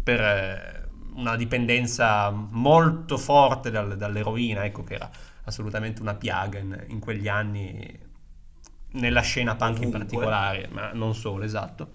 per, 0.03 0.19
eh, 0.21 0.87
una 1.15 1.35
dipendenza 1.35 2.29
molto 2.31 3.17
forte 3.17 3.71
dal- 3.71 3.97
dall'eroina, 3.97 4.63
ecco 4.63 4.83
che 4.83 4.93
era 4.93 5.09
assolutamente 5.49 6.01
una 6.01 6.15
piaga 6.15 6.57
in, 6.57 6.85
in 6.87 6.99
quegli 6.99 7.27
anni 7.27 8.07
nella 8.91 9.21
scena 9.21 9.55
punk 9.55 9.77
in 9.77 9.87
Ovunque. 9.87 9.99
particolare, 9.99 10.67
ma 10.71 10.91
non 10.93 11.13
solo, 11.13 11.43
esatto. 11.43 11.91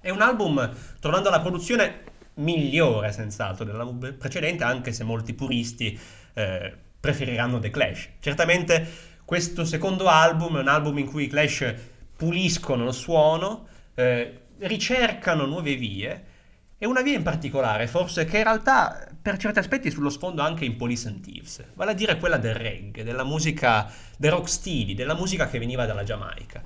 È 0.00 0.10
un 0.10 0.20
album, 0.20 0.74
tornando 1.00 1.28
alla 1.28 1.40
produzione, 1.40 2.04
migliore 2.34 3.12
senz'altro 3.12 3.64
dell'album 3.64 4.14
precedente, 4.14 4.64
anche 4.64 4.92
se 4.92 5.04
molti 5.04 5.34
puristi 5.34 5.98
eh, 6.34 6.76
preferiranno 6.98 7.58
The 7.58 7.70
Clash. 7.70 8.08
Certamente 8.20 9.10
questo 9.24 9.64
secondo 9.64 10.08
album 10.08 10.56
è 10.56 10.60
un 10.60 10.68
album 10.68 10.98
in 10.98 11.06
cui 11.06 11.24
i 11.24 11.28
Clash 11.28 11.74
puliscono 12.16 12.86
il 12.86 12.94
suono, 12.94 13.66
eh, 13.94 14.40
ricercano 14.58 15.44
nuove 15.44 15.74
vie, 15.74 16.24
e 16.82 16.86
una 16.86 17.02
via 17.02 17.14
in 17.14 17.22
particolare, 17.22 17.86
forse, 17.86 18.24
che 18.24 18.38
in 18.38 18.42
realtà 18.42 19.06
per 19.22 19.36
certi 19.36 19.60
aspetti 19.60 19.86
è 19.86 19.90
sullo 19.92 20.10
sfondo 20.10 20.42
anche 20.42 20.64
in 20.64 20.74
Police 20.74 21.06
and 21.06 21.20
Thieves, 21.20 21.62
vale 21.74 21.92
a 21.92 21.94
dire 21.94 22.18
quella 22.18 22.38
del 22.38 22.56
reggae, 22.56 23.04
della 23.04 23.22
musica, 23.22 23.88
del 24.18 24.32
rocksteady, 24.32 24.94
della 24.94 25.14
musica 25.14 25.48
che 25.48 25.60
veniva 25.60 25.86
dalla 25.86 26.02
Giamaica. 26.02 26.60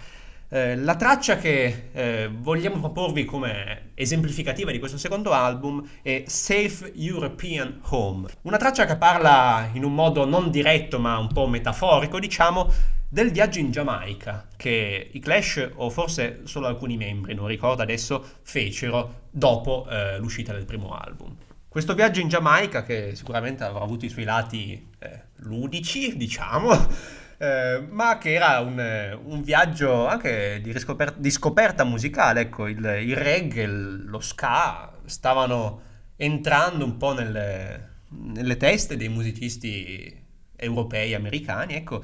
Eh, 0.48 0.74
la 0.76 0.96
traccia 0.96 1.36
che 1.36 1.90
eh, 1.92 2.30
vogliamo 2.32 2.80
proporvi 2.80 3.26
come 3.26 3.90
esemplificativa 3.92 4.70
di 4.70 4.78
questo 4.78 4.96
secondo 4.96 5.32
album 5.32 5.86
è 6.00 6.22
Safe 6.26 6.94
European 6.96 7.80
Home, 7.90 8.26
una 8.42 8.56
traccia 8.56 8.86
che 8.86 8.96
parla 8.96 9.68
in 9.74 9.84
un 9.84 9.92
modo 9.92 10.24
non 10.24 10.50
diretto 10.50 10.98
ma 10.98 11.18
un 11.18 11.28
po' 11.30 11.46
metaforico, 11.46 12.18
diciamo, 12.18 12.72
del 13.08 13.30
viaggio 13.30 13.58
in 13.58 13.70
Giamaica 13.70 14.48
che 14.56 15.10
i 15.12 15.20
Clash, 15.20 15.70
o 15.74 15.90
forse 15.90 16.40
solo 16.44 16.66
alcuni 16.66 16.96
membri, 16.96 17.34
non 17.34 17.46
ricordo 17.46 17.82
adesso, 17.82 18.24
fecero 18.42 19.24
dopo 19.30 19.86
eh, 19.88 20.18
l'uscita 20.18 20.52
del 20.52 20.64
primo 20.64 20.90
album. 20.90 21.36
Questo 21.68 21.94
viaggio 21.94 22.20
in 22.20 22.28
Giamaica, 22.28 22.82
che 22.82 23.14
sicuramente 23.14 23.62
avrà 23.62 23.82
avuto 23.82 24.06
i 24.06 24.08
suoi 24.08 24.24
lati 24.24 24.92
eh, 24.98 25.22
ludici, 25.36 26.16
diciamo, 26.16 26.72
eh, 27.38 27.86
ma 27.90 28.18
che 28.18 28.32
era 28.32 28.60
un, 28.60 28.80
eh, 28.80 29.12
un 29.12 29.42
viaggio 29.42 30.06
anche 30.06 30.60
di, 30.62 30.72
riscoper- 30.72 31.18
di 31.18 31.30
scoperta 31.30 31.84
musicale. 31.84 32.40
Ecco, 32.40 32.66
il, 32.66 32.78
il 32.78 33.16
reggae, 33.16 33.66
lo 33.66 34.20
ska 34.20 34.90
stavano 35.04 35.82
entrando 36.16 36.84
un 36.84 36.96
po' 36.96 37.12
nelle, 37.12 37.90
nelle 38.08 38.56
teste 38.56 38.96
dei 38.96 39.08
musicisti 39.08 40.24
europei, 40.56 41.14
americani, 41.14 41.74
ecco. 41.74 42.02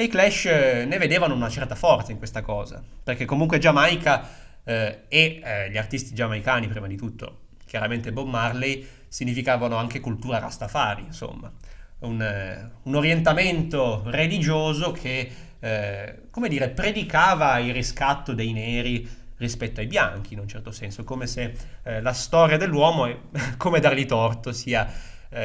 E 0.00 0.04
i 0.04 0.08
Clash 0.08 0.46
eh, 0.46 0.86
ne 0.86 0.96
vedevano 0.96 1.34
una 1.34 1.50
certa 1.50 1.74
forza 1.74 2.10
in 2.10 2.16
questa 2.16 2.40
cosa, 2.40 2.82
perché 3.04 3.26
comunque 3.26 3.58
Giamaica 3.58 4.26
eh, 4.64 5.00
e 5.08 5.42
eh, 5.44 5.70
gli 5.70 5.76
artisti 5.76 6.14
giamaicani, 6.14 6.68
prima 6.68 6.86
di 6.86 6.96
tutto, 6.96 7.48
chiaramente 7.66 8.10
Bob 8.10 8.26
Marley, 8.26 8.88
significavano 9.08 9.76
anche 9.76 10.00
cultura 10.00 10.38
rastafari, 10.38 11.02
insomma, 11.02 11.52
un, 11.98 12.22
eh, 12.22 12.70
un 12.84 12.94
orientamento 12.94 14.02
religioso 14.06 14.90
che, 14.90 15.30
eh, 15.60 16.20
come 16.30 16.48
dire, 16.48 16.70
predicava 16.70 17.58
il 17.58 17.74
riscatto 17.74 18.32
dei 18.32 18.54
neri 18.54 19.06
rispetto 19.36 19.80
ai 19.80 19.86
bianchi, 19.86 20.32
in 20.32 20.40
un 20.40 20.48
certo 20.48 20.70
senso, 20.70 21.04
come 21.04 21.26
se 21.26 21.54
eh, 21.82 22.00
la 22.00 22.14
storia 22.14 22.56
dell'uomo, 22.56 23.28
come 23.58 23.80
dargli 23.80 24.06
torto, 24.06 24.50
sia 24.52 24.90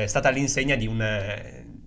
stata 0.05 0.29
all'insegna 0.29 0.73
di, 0.73 0.87
un, 0.87 0.99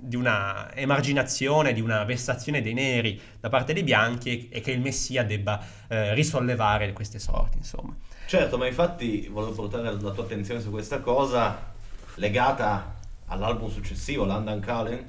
di 0.08 0.16
una 0.16 0.74
emarginazione, 0.74 1.74
di 1.74 1.82
una 1.82 2.04
vessazione 2.04 2.62
dei 2.62 2.72
neri 2.72 3.20
da 3.38 3.50
parte 3.50 3.74
dei 3.74 3.82
bianchi 3.82 4.48
e, 4.48 4.60
che 4.60 4.72
il 4.72 4.80
Messia 4.80 5.22
debba 5.22 5.62
eh, 5.86 6.14
risollevare 6.14 6.92
queste 6.92 7.18
sorti, 7.18 7.58
insomma. 7.58 7.94
Certo, 8.26 8.56
ma 8.56 8.66
infatti 8.66 9.28
volevo 9.30 9.52
portare 9.52 9.82
la 9.84 10.10
tua 10.10 10.24
attenzione 10.24 10.60
su 10.60 10.70
questa 10.70 11.00
cosa 11.00 11.72
legata 12.14 12.96
all'album 13.26 13.70
successivo, 13.70 14.24
London 14.24 14.60
Calling, 14.60 15.04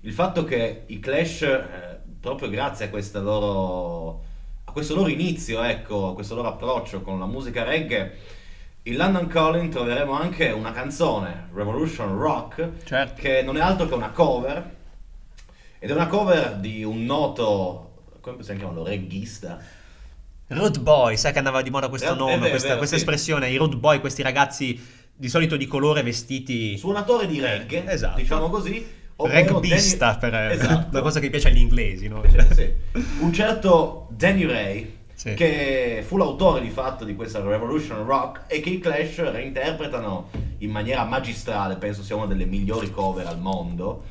il 0.00 0.12
fatto 0.12 0.44
che 0.44 0.82
i 0.86 0.98
Clash, 0.98 1.42
eh, 1.42 1.98
proprio 2.20 2.48
grazie 2.48 2.90
a, 2.90 3.18
loro, 3.20 4.24
a 4.64 4.72
questo 4.72 4.94
loro 4.94 5.08
inizio, 5.08 5.62
ecco, 5.62 6.10
a 6.10 6.14
questo 6.14 6.34
loro 6.34 6.48
approccio 6.48 7.02
con 7.02 7.18
la 7.18 7.26
musica 7.26 7.62
reggae, 7.62 8.38
in 8.84 8.96
London 8.96 9.26
Calling 9.26 9.70
troveremo 9.70 10.12
anche 10.12 10.48
una 10.48 10.72
canzone, 10.72 11.48
Revolution 11.52 12.16
Rock, 12.16 12.82
certo. 12.84 13.20
che 13.20 13.42
non 13.42 13.58
è 13.58 13.60
altro 13.60 13.86
che 13.86 13.92
una 13.92 14.08
cover, 14.08 14.76
ed 15.78 15.90
è 15.90 15.92
una 15.92 16.06
cover 16.06 16.54
di 16.56 16.82
un 16.82 17.04
noto, 17.04 18.04
come 18.20 18.36
possiamo 18.36 18.58
chiamarlo, 18.58 18.82
regghista? 18.82 19.58
Road 20.46 20.80
Boy, 20.80 21.18
sai 21.18 21.32
che 21.32 21.38
andava 21.38 21.60
di 21.60 21.68
moda 21.68 21.88
questo 21.88 22.14
eh, 22.14 22.16
nome, 22.16 22.32
eh, 22.32 22.38
vero, 22.38 22.48
questa, 22.48 22.68
vero, 22.68 22.78
questa 22.78 22.96
sì. 22.96 23.02
espressione, 23.02 23.50
i 23.50 23.56
Root 23.56 23.76
Boy, 23.76 24.00
questi 24.00 24.22
ragazzi 24.22 24.80
di 25.14 25.28
solito 25.28 25.58
di 25.58 25.66
colore 25.66 26.02
vestiti... 26.02 26.78
Suonatori 26.78 27.26
di 27.26 27.38
reggae, 27.38 27.84
eh, 27.84 27.92
esatto. 27.92 28.18
diciamo 28.18 28.48
così. 28.48 28.98
Regbista, 29.16 30.16
Danny... 30.18 30.18
per 30.20 30.34
esatto. 30.52 30.88
una 30.92 31.02
cosa 31.02 31.20
che 31.20 31.28
piace 31.28 31.48
agli 31.48 31.58
inglesi, 31.58 32.08
no? 32.08 32.22
Cioè, 32.26 32.46
sì. 32.54 32.72
Un 33.20 33.30
certo 33.30 34.08
Danny 34.10 34.46
Ray, 34.46 34.99
sì. 35.20 35.34
che 35.34 36.02
fu 36.06 36.16
l'autore 36.16 36.62
di 36.62 36.70
fatto 36.70 37.04
di 37.04 37.14
questa 37.14 37.42
Revolution 37.42 38.06
Rock 38.06 38.44
e 38.46 38.60
che 38.60 38.70
i 38.70 38.78
Clash 38.78 39.30
reinterpretano 39.30 40.30
in 40.58 40.70
maniera 40.70 41.04
magistrale, 41.04 41.76
penso 41.76 42.02
sia 42.02 42.16
una 42.16 42.24
delle 42.24 42.46
migliori 42.46 42.90
cover 42.90 43.26
al 43.26 43.38
mondo. 43.38 44.02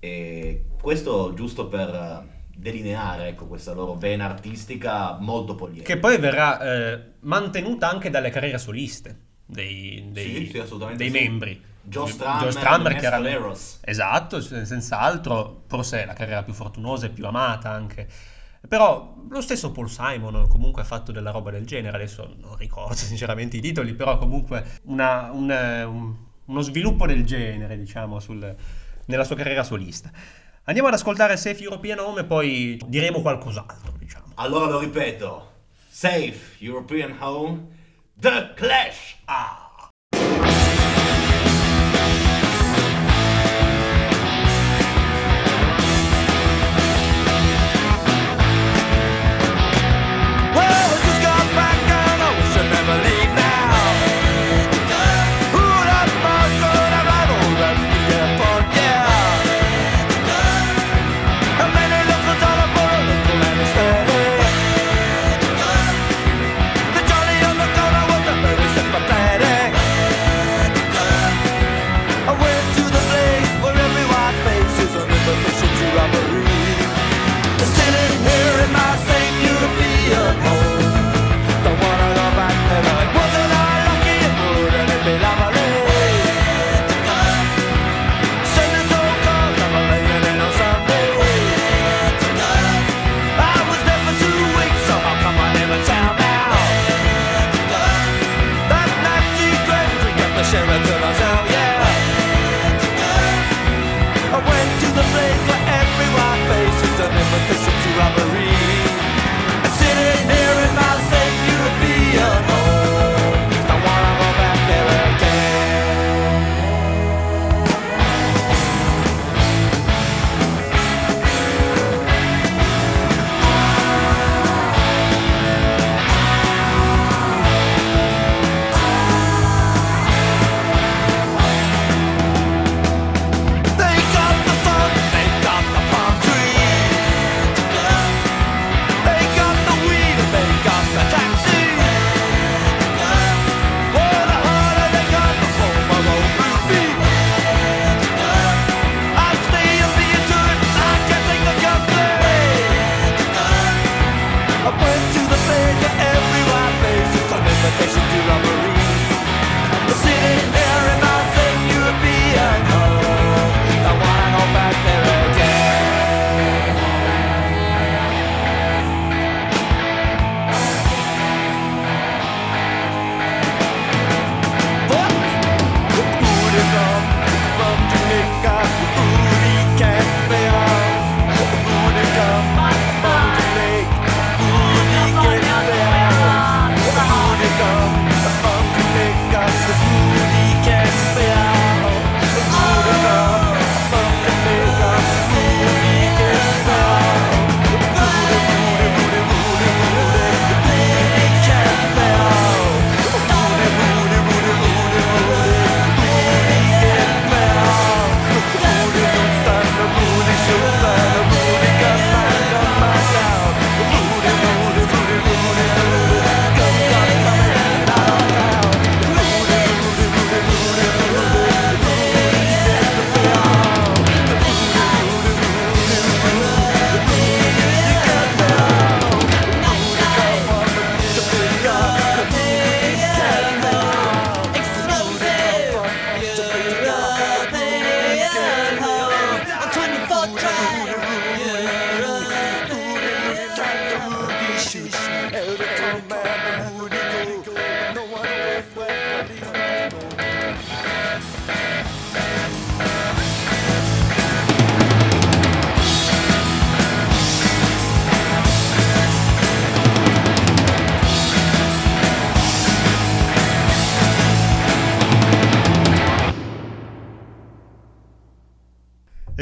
E 0.00 0.64
questo 0.80 1.32
giusto 1.34 1.68
per 1.68 1.88
eh, 1.88 2.46
delineare 2.56 3.28
ecco, 3.28 3.46
questa 3.46 3.72
loro 3.72 3.94
vena 3.94 4.24
artistica 4.24 5.16
molto 5.20 5.54
poliedrica. 5.54 5.94
Che 5.94 6.00
poi 6.00 6.18
verrà 6.18 6.60
eh, 6.60 7.02
mantenuta 7.20 7.88
anche 7.88 8.10
dalle 8.10 8.30
carriere 8.30 8.58
soliste 8.58 9.16
dei, 9.46 10.08
dei, 10.10 10.50
sì, 10.52 10.64
sì, 10.66 10.96
dei 10.96 11.10
membri. 11.10 11.66
Joe 11.82 12.10
Strammer, 12.10 12.96
che. 12.96 13.90
Esatto, 13.90 14.40
senz'altro, 14.40 15.62
forse 15.68 16.04
la 16.04 16.14
carriera 16.14 16.42
più 16.42 16.52
fortunosa 16.52 17.06
e 17.06 17.10
più 17.10 17.24
amata 17.26 17.70
anche 17.70 18.06
però 18.66 19.14
lo 19.28 19.40
stesso 19.40 19.70
Paul 19.70 19.88
Simon 19.88 20.48
comunque 20.48 20.82
ha 20.82 20.84
fatto 20.84 21.12
della 21.12 21.30
roba 21.30 21.50
del 21.50 21.66
genere, 21.66 21.96
adesso 21.96 22.34
non 22.38 22.56
ricordo 22.56 22.94
sinceramente 22.96 23.56
i 23.56 23.60
titoli, 23.60 23.94
però 23.94 24.18
comunque 24.18 24.80
una, 24.84 25.30
un, 25.32 25.50
un, 25.50 26.14
uno 26.46 26.60
sviluppo 26.60 27.06
del 27.06 27.24
genere, 27.24 27.76
diciamo, 27.78 28.18
sul, 28.20 28.54
nella 29.06 29.24
sua 29.24 29.36
carriera 29.36 29.62
solista. 29.62 30.10
Andiamo 30.64 30.88
ad 30.88 30.94
ascoltare 30.94 31.36
Safe 31.36 31.62
European 31.62 31.98
Home 32.00 32.20
e 32.20 32.24
poi 32.24 32.80
diremo 32.86 33.20
qualcos'altro, 33.20 33.94
diciamo. 33.98 34.32
Allora 34.34 34.66
lo 34.66 34.78
ripeto, 34.80 35.52
Safe 35.88 36.56
European 36.58 37.16
Home, 37.20 37.68
The 38.14 38.52
Clash! 38.54 39.16
Ah! 39.24 39.67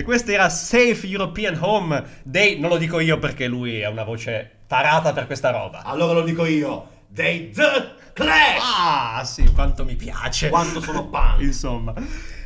questo 0.06 0.30
era 0.30 0.48
Safe 0.48 1.04
European 1.04 1.58
Home 1.60 2.20
dei... 2.22 2.60
Non 2.60 2.70
lo 2.70 2.76
dico 2.76 3.00
io 3.00 3.18
perché 3.18 3.48
lui 3.48 3.82
ha 3.82 3.90
una 3.90 4.04
voce 4.04 4.60
tarata 4.68 5.12
per 5.12 5.26
questa 5.26 5.50
roba. 5.50 5.82
Allora 5.82 6.12
lo 6.12 6.22
dico 6.22 6.46
io, 6.46 6.86
dei 7.08 7.50
The 7.50 7.94
Clash! 8.12 8.62
Ah, 8.62 9.24
sì, 9.24 9.52
quanto 9.52 9.84
mi 9.84 9.96
piace. 9.96 10.48
Quanto 10.48 10.80
sono 10.80 11.08
punk. 11.08 11.40
Insomma. 11.42 11.92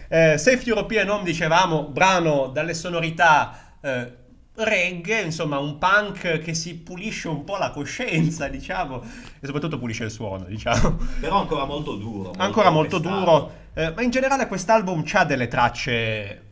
Eh, 0.08 0.38
Safe 0.38 0.62
European 0.64 1.10
Home, 1.10 1.22
dicevamo, 1.22 1.84
brano 1.84 2.46
dalle 2.46 2.72
sonorità... 2.72 3.76
Eh, 3.80 4.18
reggae, 4.52 5.22
insomma 5.22 5.58
un 5.58 5.78
punk 5.78 6.40
che 6.40 6.52
si 6.52 6.74
pulisce 6.76 7.28
un 7.28 7.44
po' 7.44 7.56
la 7.56 7.70
coscienza, 7.70 8.46
diciamo, 8.48 9.00
e 9.40 9.46
soprattutto 9.46 9.78
pulisce 9.78 10.04
il 10.04 10.10
suono, 10.10 10.44
diciamo. 10.44 10.98
Però 11.18 11.38
ancora 11.38 11.64
molto 11.64 11.94
duro. 11.94 12.24
Molto 12.24 12.42
ancora 12.42 12.68
molto 12.68 12.98
duro, 12.98 13.52
eh, 13.72 13.90
ma 13.94 14.02
in 14.02 14.10
generale 14.10 14.46
quest'album 14.48 15.02
ha 15.12 15.24
delle 15.24 15.48
tracce 15.48 16.49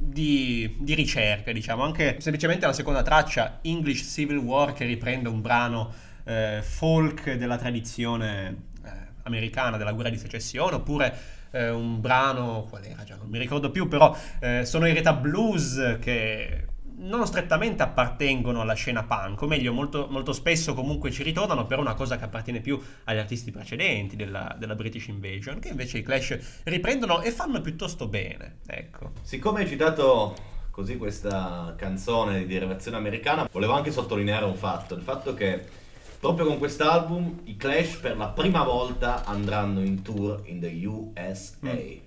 di, 0.00 0.76
di 0.78 0.94
ricerca, 0.94 1.52
diciamo, 1.52 1.82
anche 1.82 2.16
semplicemente 2.20 2.66
la 2.66 2.72
seconda 2.72 3.02
traccia, 3.02 3.58
English 3.62 4.12
Civil 4.12 4.36
War, 4.36 4.72
che 4.72 4.84
riprende 4.84 5.28
un 5.28 5.40
brano 5.40 5.92
eh, 6.24 6.60
folk 6.62 7.34
della 7.34 7.56
tradizione 7.56 8.66
eh, 8.84 8.90
americana 9.24 9.76
della 9.76 9.92
guerra 9.92 10.10
di 10.10 10.18
secessione, 10.18 10.76
oppure 10.76 11.16
eh, 11.50 11.70
un 11.70 12.00
brano, 12.00 12.66
qual 12.68 12.84
era 12.84 13.02
già, 13.04 13.16
non 13.16 13.28
mi 13.28 13.38
ricordo 13.38 13.70
più, 13.70 13.88
però 13.88 14.16
eh, 14.40 14.64
sonorità 14.64 15.12
blues 15.12 15.98
che 16.00 16.66
non 16.98 17.26
strettamente 17.26 17.82
appartengono 17.82 18.60
alla 18.60 18.74
scena 18.74 19.04
punk, 19.04 19.42
o 19.42 19.46
meglio, 19.46 19.72
molto, 19.72 20.06
molto 20.10 20.32
spesso 20.32 20.74
comunque 20.74 21.10
ci 21.10 21.22
ritornano 21.22 21.66
per 21.66 21.78
una 21.78 21.94
cosa 21.94 22.16
che 22.16 22.24
appartiene 22.24 22.60
più 22.60 22.80
agli 23.04 23.18
artisti 23.18 23.50
precedenti 23.50 24.16
della, 24.16 24.54
della 24.58 24.74
British 24.74 25.08
Invasion, 25.08 25.58
che 25.58 25.68
invece 25.68 25.98
i 25.98 26.02
Clash 26.02 26.60
riprendono 26.64 27.22
e 27.22 27.30
fanno 27.30 27.60
piuttosto 27.60 28.08
bene, 28.08 28.58
ecco. 28.66 29.12
Siccome 29.22 29.60
hai 29.60 29.68
citato 29.68 30.34
così 30.70 30.96
questa 30.96 31.74
canzone 31.76 32.38
di 32.38 32.46
derivazione 32.46 32.96
americana, 32.96 33.48
volevo 33.50 33.72
anche 33.72 33.90
sottolineare 33.90 34.44
un 34.44 34.54
fatto, 34.54 34.94
il 34.94 35.02
fatto 35.02 35.34
che 35.34 35.76
proprio 36.20 36.46
con 36.46 36.58
quest'album 36.58 37.40
i 37.44 37.56
Clash 37.56 37.96
per 37.96 38.16
la 38.16 38.28
prima 38.28 38.62
volta 38.64 39.24
andranno 39.24 39.82
in 39.82 40.02
tour 40.02 40.42
in 40.44 40.60
the 40.60 40.86
USA. 40.86 41.56
Mm. 41.66 42.06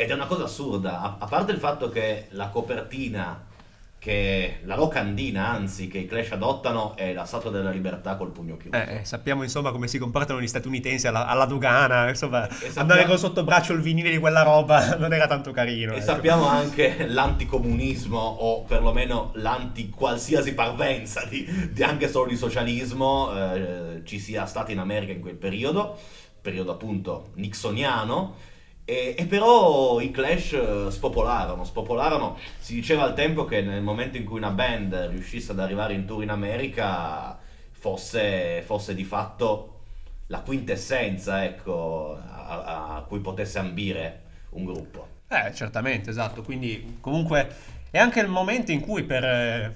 Ed 0.00 0.10
è 0.10 0.12
una 0.12 0.26
cosa 0.26 0.44
assurda, 0.44 1.00
a, 1.00 1.16
a 1.18 1.26
parte 1.26 1.50
il 1.50 1.58
fatto 1.58 1.88
che 1.88 2.26
la 2.30 2.50
copertina, 2.50 3.46
che 3.98 4.60
la 4.62 4.76
locandina 4.76 5.48
anzi, 5.48 5.88
che 5.88 5.98
i 5.98 6.06
Clash 6.06 6.30
adottano 6.30 6.96
è 6.96 7.12
la 7.12 7.24
Statua 7.24 7.50
della 7.50 7.70
Libertà 7.70 8.14
col 8.16 8.30
pugno 8.30 8.56
chiuso. 8.56 8.76
Eh, 8.76 8.98
eh, 8.98 9.04
sappiamo 9.04 9.42
insomma 9.42 9.72
come 9.72 9.88
si 9.88 9.98
comportano 9.98 10.40
gli 10.40 10.46
statunitensi 10.46 11.08
alla, 11.08 11.26
alla 11.26 11.46
dogana, 11.46 12.08
insomma, 12.08 12.48
sappiamo- 12.48 12.80
andare 12.80 13.04
con 13.06 13.18
sotto 13.18 13.42
braccio 13.42 13.72
il 13.72 13.80
vinile 13.80 14.10
di 14.10 14.18
quella 14.18 14.42
roba 14.42 14.94
non 14.96 15.12
era 15.12 15.26
tanto 15.26 15.50
carino. 15.50 15.92
E 15.92 15.96
ecco. 15.96 16.04
sappiamo 16.04 16.46
anche 16.46 17.06
l'anticomunismo 17.08 18.18
o 18.18 18.62
perlomeno 18.62 19.32
l'anti 19.34 19.90
qualsiasi 19.90 20.54
parvenza 20.54 21.24
di, 21.24 21.70
di 21.72 21.82
anche 21.82 22.08
solo 22.08 22.28
di 22.28 22.36
socialismo 22.36 23.32
eh, 23.34 24.02
ci 24.04 24.20
sia 24.20 24.46
stata 24.46 24.70
in 24.70 24.78
America 24.78 25.10
in 25.10 25.20
quel 25.20 25.36
periodo, 25.36 25.98
periodo 26.40 26.70
appunto 26.70 27.30
nixoniano. 27.34 28.36
E, 28.90 29.14
e 29.18 29.26
però 29.26 30.00
i 30.00 30.10
Clash 30.10 30.54
eh, 30.54 30.86
spopolarono, 30.90 31.62
spopolarono. 31.64 32.38
Si 32.58 32.72
diceva 32.72 33.02
al 33.02 33.12
tempo 33.12 33.44
che 33.44 33.60
nel 33.60 33.82
momento 33.82 34.16
in 34.16 34.24
cui 34.24 34.38
una 34.38 34.48
band 34.48 34.94
riuscisse 35.10 35.52
ad 35.52 35.58
arrivare 35.60 35.92
in 35.92 36.06
tour 36.06 36.22
in 36.22 36.30
America 36.30 37.38
fosse, 37.70 38.62
fosse 38.64 38.94
di 38.94 39.04
fatto 39.04 39.80
la 40.28 40.40
quintessenza, 40.40 41.44
ecco, 41.44 42.16
a- 42.16 42.94
a- 42.96 43.02
cui 43.02 43.20
potesse 43.20 43.58
ambire 43.58 44.22
un 44.52 44.64
gruppo. 44.64 45.06
Eh, 45.28 45.52
certamente, 45.54 46.08
esatto. 46.08 46.40
Quindi, 46.42 46.96
comunque, 47.00 47.46
è 47.90 47.98
anche 47.98 48.20
il 48.20 48.28
momento 48.28 48.72
in 48.72 48.80
cui 48.80 49.04
per 49.04 49.22
eh, 49.22 49.72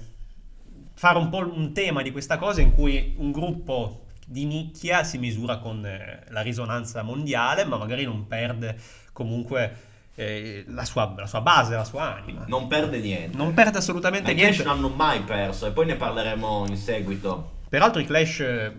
fare 0.95 1.19
un 1.19 1.29
po' 1.29 1.37
un 1.53 1.71
tema 1.71 2.01
di 2.01 2.11
questa 2.11 2.37
cosa, 2.37 2.61
in 2.61 2.73
cui 2.73 3.13
un 3.17 3.31
gruppo 3.31 4.05
di 4.25 4.45
nicchia 4.45 5.03
si 5.03 5.17
misura 5.17 5.57
con 5.57 5.85
eh, 5.85 6.23
la 6.29 6.41
risonanza 6.41 7.03
mondiale, 7.03 7.65
ma 7.65 7.77
magari 7.77 8.05
non 8.05 8.25
perde 8.27 8.75
comunque 9.13 9.91
eh, 10.15 10.65
la, 10.67 10.85
sua, 10.85 11.13
la 11.15 11.27
sua 11.27 11.41
base, 11.41 11.75
la 11.75 11.85
sua 11.85 12.15
anima. 12.15 12.43
Non 12.47 12.67
perde 12.67 12.99
niente. 12.99 13.37
Non 13.37 13.53
perde 13.53 13.77
assolutamente 13.77 14.31
i 14.31 14.35
Clash 14.35 14.57
niente. 14.57 14.63
non 14.63 14.77
hanno 14.77 14.89
mai 14.89 15.21
perso 15.21 15.65
e 15.67 15.71
poi 15.71 15.85
ne 15.85 15.95
parleremo 15.95 16.65
in 16.67 16.77
seguito. 16.77 17.51
Peraltro 17.69 18.01
i 18.01 18.05
Clash 18.05 18.39
eh, 18.41 18.71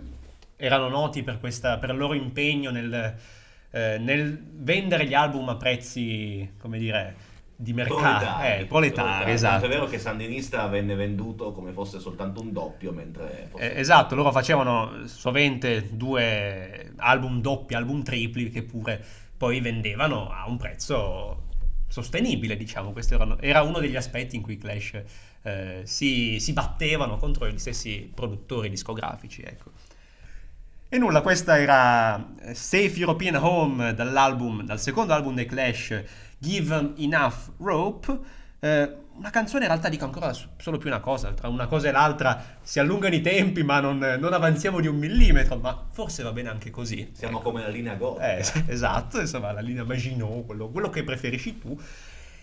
erano 0.57 0.89
noti 0.89 1.23
per, 1.23 1.41
questa, 1.41 1.79
per 1.79 1.91
il 1.91 1.97
loro 1.97 2.15
impegno 2.15 2.71
nel, 2.71 3.15
eh, 3.71 3.99
nel 3.99 4.41
vendere 4.53 5.07
gli 5.07 5.15
album 5.15 5.49
a 5.49 5.57
prezzi, 5.57 6.53
come 6.61 6.79
dire, 6.79 7.33
di 7.57 7.73
mercato. 7.73 8.43
Eh, 8.45 8.67
proletari, 8.67 9.33
esatto. 9.33 9.61
Tanto 9.61 9.67
è 9.67 9.69
vero 9.69 9.87
che 9.87 9.99
Sandinista 9.99 10.67
venne 10.67 10.95
venduto 10.95 11.53
come 11.53 11.73
fosse 11.73 11.99
soltanto 11.99 12.41
un 12.41 12.53
doppio, 12.53 12.93
mentre 12.93 13.49
fosse... 13.51 13.75
Eh, 13.75 13.81
esatto, 13.81 14.15
loro 14.15 14.31
facevano 14.31 15.07
sovente 15.07 15.89
due 15.91 16.93
album 16.97 17.41
doppi, 17.41 17.75
album 17.75 18.03
tripli, 18.05 18.51
che 18.51 18.63
pure 18.63 19.05
poi 19.37 19.61
vendevano 19.61 20.31
a 20.31 20.47
un 20.49 20.57
prezzo 20.57 21.43
sostenibile, 21.89 22.57
diciamo. 22.57 22.93
Questo 22.93 23.15
erano- 23.15 23.39
era 23.41 23.63
uno 23.63 23.79
degli 23.79 23.97
aspetti 23.97 24.37
in 24.37 24.43
cui 24.43 24.59
Clash 24.59 25.03
eh, 25.43 25.83
si, 25.85 26.41
si 26.41 26.53
battevano 26.53 27.17
contro 27.17 27.49
gli 27.49 27.59
stessi 27.59 28.11
produttori 28.13 28.69
discografici, 28.69 29.43
ecco. 29.43 29.71
E 30.89 30.99
nulla, 30.99 31.23
questa 31.23 31.59
era 31.59 32.35
eh, 32.41 32.55
Safe 32.55 32.93
European 32.99 33.35
Home 33.37 33.95
dall'album, 33.95 34.63
dal 34.63 34.81
secondo 34.81 35.13
album 35.13 35.35
dei 35.35 35.47
Clash, 35.47 36.03
Give 36.39 36.93
Enough 36.97 37.53
Rope. 37.59 38.19
Eh, 38.61 38.97
una 39.17 39.31
canzone 39.31 39.63
in 39.65 39.71
realtà 39.71 39.89
dico 39.89 40.05
ancora 40.05 40.33
solo 40.33 40.79
più 40.79 40.89
una 40.89 41.01
cosa, 41.01 41.33
tra 41.33 41.49
una 41.49 41.67
cosa 41.67 41.89
e 41.89 41.93
l'altra 41.93 42.59
si 42.63 42.79
allungano 42.79 43.15
i 43.15 43.21
tempi 43.21 43.63
ma 43.63 43.81
non, 43.81 43.99
non 43.99 44.33
avanziamo 44.33 44.81
di 44.81 44.87
un 44.87 44.97
millimetro, 44.97 45.57
ma 45.57 45.87
forse 45.91 46.23
va 46.23 46.33
bene 46.33 46.49
anche 46.49 46.71
così. 46.71 47.11
Siamo 47.13 47.41
come 47.41 47.63
la 47.63 47.69
linea 47.69 47.95
Go. 47.95 48.19
Eh, 48.19 48.39
es- 48.39 48.63
esatto, 48.67 49.21
insomma, 49.21 49.53
la 49.53 49.61
linea 49.61 49.85
Maginot, 49.85 50.47
quello, 50.47 50.69
quello 50.69 50.91
che 50.91 51.05
preferisci 51.05 51.59
tu. 51.59 51.79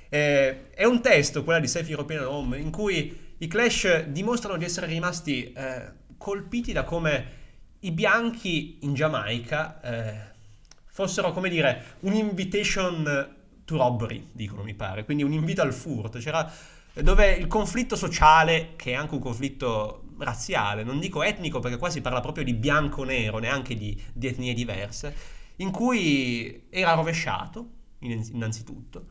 Eh, 0.09 0.71
è 0.71 0.85
un 0.85 1.01
testo, 1.01 1.43
quella 1.43 1.59
di 1.59 1.67
Safe 1.67 1.89
European 1.89 2.25
Home, 2.25 2.57
in 2.57 2.71
cui 2.71 3.35
i 3.37 3.47
Clash 3.47 4.05
dimostrano 4.05 4.57
di 4.57 4.65
essere 4.65 4.87
rimasti 4.87 5.51
eh, 5.51 5.91
colpiti 6.17 6.71
da 6.71 6.83
come 6.83 7.39
i 7.79 7.91
bianchi 7.91 8.77
in 8.81 8.93
Giamaica 8.93 9.81
eh, 9.81 10.13
fossero, 10.85 11.31
come 11.31 11.49
dire, 11.49 11.97
un 12.01 12.13
invitation 12.13 13.39
to 13.71 13.77
robbery, 13.77 14.29
dicono 14.31 14.63
mi 14.63 14.73
pare, 14.73 15.05
quindi 15.05 15.23
un 15.23 15.33
invito 15.33 15.61
al 15.61 15.73
furto. 15.73 16.19
C'era 16.19 16.51
dove 16.93 17.31
il 17.31 17.47
conflitto 17.47 17.95
sociale, 17.95 18.73
che 18.75 18.91
è 18.91 18.95
anche 18.95 19.13
un 19.13 19.21
conflitto 19.21 20.03
razziale, 20.17 20.83
non 20.83 20.99
dico 20.99 21.23
etnico 21.23 21.59
perché 21.59 21.77
qua 21.77 21.89
si 21.89 22.01
parla 22.01 22.19
proprio 22.19 22.43
di 22.43 22.53
bianco-nero, 22.53 23.39
neanche 23.39 23.75
di, 23.75 23.99
di 24.13 24.27
etnie 24.27 24.53
diverse, 24.53 25.15
in 25.57 25.71
cui 25.71 26.67
era 26.69 26.93
rovesciato, 26.93 27.69
in- 27.99 28.27
innanzitutto, 28.33 29.05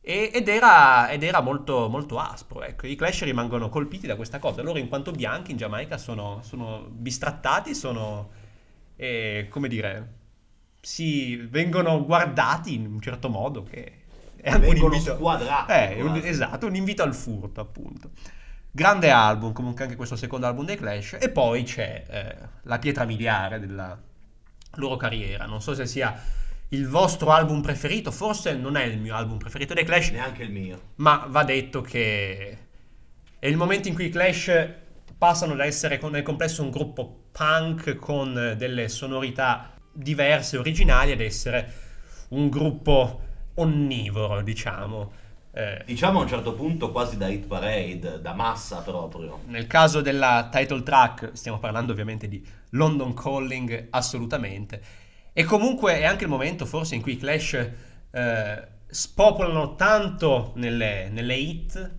e- 0.00 0.30
ed 0.32 0.48
era, 0.48 1.10
ed 1.10 1.22
era 1.22 1.40
molto, 1.40 1.88
molto 1.88 2.18
aspro. 2.18 2.62
Ecco. 2.62 2.86
I 2.86 2.94
Clash 2.94 3.24
rimangono 3.24 3.68
colpiti 3.68 4.06
da 4.06 4.16
questa 4.16 4.38
cosa. 4.38 4.62
Loro, 4.62 4.78
in 4.78 4.88
quanto 4.88 5.10
bianchi 5.10 5.50
in 5.50 5.56
Giamaica, 5.56 5.98
sono, 5.98 6.40
sono 6.42 6.86
bistrattati, 6.90 7.74
sono, 7.74 8.30
eh, 8.96 9.48
come 9.50 9.68
dire, 9.68 10.17
si 10.80 11.36
vengono 11.36 12.04
guardati 12.04 12.74
in 12.74 12.86
un 12.86 13.00
certo 13.00 13.28
modo 13.28 13.62
che 13.62 13.92
è 14.36 14.50
anche 14.50 14.66
Vengono 14.66 14.86
un 14.86 14.92
invito. 14.94 15.14
squadrati, 15.16 15.72
Eh, 15.72 16.02
un- 16.02 16.20
esatto, 16.24 16.66
un 16.66 16.74
invito 16.76 17.02
al 17.02 17.14
furto, 17.14 17.60
appunto. 17.60 18.10
Grande 18.70 19.10
album, 19.10 19.52
comunque 19.52 19.84
anche 19.84 19.96
questo 19.96 20.14
secondo 20.16 20.46
album 20.46 20.64
dei 20.66 20.76
Clash. 20.76 21.16
E 21.20 21.30
poi 21.30 21.64
c'è 21.64 22.04
eh, 22.08 22.36
la 22.62 22.78
pietra 22.78 23.04
miliare 23.04 23.58
della 23.58 23.98
loro 24.74 24.96
carriera. 24.96 25.46
Non 25.46 25.60
so 25.60 25.74
se 25.74 25.86
sia 25.86 26.14
il 26.68 26.86
vostro 26.86 27.30
album 27.32 27.60
preferito, 27.62 28.10
forse 28.12 28.54
non 28.54 28.76
è 28.76 28.84
il 28.84 28.98
mio 28.98 29.14
album 29.16 29.38
preferito 29.38 29.74
dei 29.74 29.84
Clash, 29.84 30.10
Neanche 30.10 30.42
il 30.44 30.52
mio. 30.52 30.80
ma 30.96 31.26
va 31.28 31.42
detto 31.42 31.80
che 31.80 32.58
è 33.38 33.46
il 33.46 33.56
momento 33.56 33.88
in 33.88 33.94
cui 33.94 34.06
i 34.06 34.10
Clash 34.10 34.68
passano 35.16 35.54
da 35.56 35.64
essere 35.64 35.98
nel 36.10 36.22
complesso 36.22 36.62
un 36.62 36.70
gruppo 36.70 37.24
punk 37.32 37.96
con 37.96 38.38
eh, 38.38 38.56
delle 38.56 38.88
sonorità 38.88 39.72
diverse, 39.98 40.56
originali, 40.56 41.12
ad 41.12 41.20
essere 41.20 41.72
un 42.28 42.48
gruppo 42.48 43.20
onnivoro, 43.54 44.42
diciamo. 44.42 45.12
Eh, 45.52 45.82
Diciamo 45.86 46.20
a 46.20 46.22
un 46.22 46.28
certo 46.28 46.54
punto 46.54 46.92
quasi 46.92 47.16
da 47.16 47.26
hit 47.28 47.46
parade, 47.46 48.20
da 48.20 48.32
massa 48.32 48.80
proprio. 48.82 49.40
nel 49.46 49.66
caso 49.66 50.00
della 50.00 50.48
title 50.52 50.82
track 50.82 51.30
stiamo 51.32 51.58
parlando 51.58 51.92
ovviamente 51.92 52.28
di 52.28 52.44
London 52.70 53.12
Calling, 53.14 53.88
assolutamente. 53.90 54.80
E 55.32 55.44
comunque 55.44 55.98
è 55.98 56.04
anche 56.04 56.24
il 56.24 56.30
momento 56.30 56.64
forse 56.66 56.94
in 56.94 57.02
cui 57.02 57.12
i 57.12 57.16
Clash 57.16 57.54
eh, 58.10 58.68
spopolano 58.86 59.74
tanto 59.74 60.52
nelle, 60.56 61.08
nelle 61.10 61.34
hit 61.34 61.90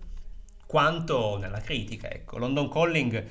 quanto 0.66 1.36
nella 1.38 1.60
critica. 1.60 2.10
Ecco, 2.10 2.38
London 2.38 2.68
Calling, 2.70 3.24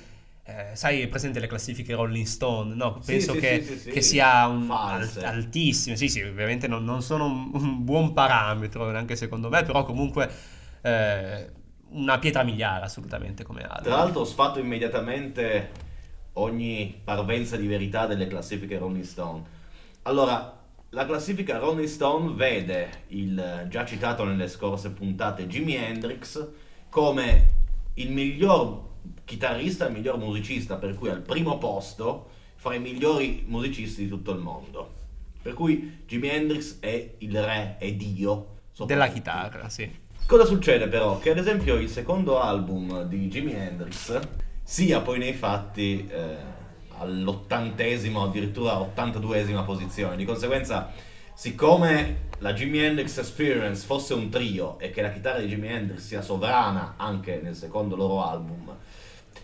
eh, 0.50 0.76
sai, 0.76 1.02
è 1.02 1.08
presente 1.08 1.40
le 1.40 1.48
classifiche 1.48 1.94
Rolling 1.94 2.26
Stone, 2.26 2.74
no? 2.74 3.00
Penso 3.06 3.34
sì, 3.34 3.40
che, 3.40 3.64
sì, 3.64 3.78
sì, 3.78 3.90
che 3.92 4.02
sia 4.02 4.48
un 4.48 4.70
alt- 4.72 5.24
altissimo. 5.24 5.96
Sì, 5.96 6.10
sì, 6.10 6.22
ovviamente 6.22 6.68
non, 6.68 6.84
non 6.84 7.02
sono 7.04 7.26
un, 7.26 7.52
un 7.54 7.84
buon 7.84 8.14
parametro, 8.14 8.90
neanche 8.90 9.16
secondo 9.16 9.50
me, 9.50 9.64
però 9.64 9.84
comunque 9.84 10.30
eh, 10.82 11.52
una 11.90 12.18
pietra 12.18 12.44
miliare 12.44 12.86
assolutamente 12.86 13.44
come 13.44 13.62
album. 13.62 13.84
Tra 13.84 13.96
l'altro 13.98 14.22
ho 14.22 14.26
sfatto 14.26 14.60
immediatamente 14.60 15.70
ogni 16.34 17.00
parvenza 17.04 17.56
di 17.56 17.68
verità 17.68 18.08
delle 18.08 18.28
classifiche 18.28 18.78
Rolling 18.78 19.04
Stone. 19.04 19.44
Allora, 20.04 20.58
la 20.90 21.06
classifica 21.06 21.60
Rolling 21.60 21.88
Stone 21.88 22.34
vede 22.34 23.04
il 23.10 23.68
già 23.70 23.86
citato 23.86 24.24
nelle 24.24 24.48
scorse 24.48 24.90
puntate 24.92 25.46
Jimi 25.46 25.76
Hendrix 25.76 26.48
come 26.90 27.58
il 27.96 28.12
miglior 28.12 28.88
chitarrista, 29.26 29.88
il 29.88 29.94
miglior 29.94 30.18
musicista, 30.18 30.76
per 30.76 30.96
cui 30.96 31.10
al 31.10 31.22
primo 31.22 31.58
posto 31.58 32.30
fra 32.56 32.76
i 32.76 32.80
migliori 32.80 33.44
musicisti 33.48 34.04
di 34.04 34.10
tutto 34.10 34.32
il 34.32 34.40
mondo. 34.40 34.98
Per 35.42 35.54
cui 35.54 36.04
Jimi 36.06 36.30
Hendrix 36.30 36.80
è 36.80 37.16
il 37.20 37.42
re, 37.42 37.78
è 37.78 37.92
Dio. 37.94 38.58
Della 38.86 39.08
chitarra, 39.08 39.70
sì. 39.70 39.90
Cosa 40.26 40.46
succede 40.46 40.88
però? 40.88 41.20
Che 41.20 41.32
ad 41.32 41.38
esempio 41.38 41.76
il 41.76 41.90
secondo 41.90 42.40
album 42.40 43.04
di 43.04 43.28
Jimi 43.28 43.54
Hendrix 43.54 44.20
sia 44.62 45.02
poi 45.02 45.18
nei 45.18 45.34
fatti 45.34 46.08
eh, 46.08 46.36
all'ottantesimo, 46.98 48.24
addirittura 48.24 48.78
82esima 48.78 49.64
posizione. 49.64 50.16
Di 50.16 50.26
conseguenza, 50.26 50.92
siccome 51.34 52.28
la 52.40 52.54
Jimi 52.54 52.80
Hendrix 52.80 53.18
Experience 53.18 53.86
fosse 53.86 54.14
un 54.14 54.30
trio 54.30 54.78
e 54.80 54.92
che 54.92 55.02
la 55.02 55.12
chitarra 55.12 55.40
di 55.40 55.48
Jimi 55.48 55.68
Hendrix 55.68 56.02
sia 56.02 56.22
sovrana 56.22 56.94
anche 56.98 57.40
nel 57.42 57.56
secondo 57.56 57.96
loro 57.96 58.24
album, 58.24 58.76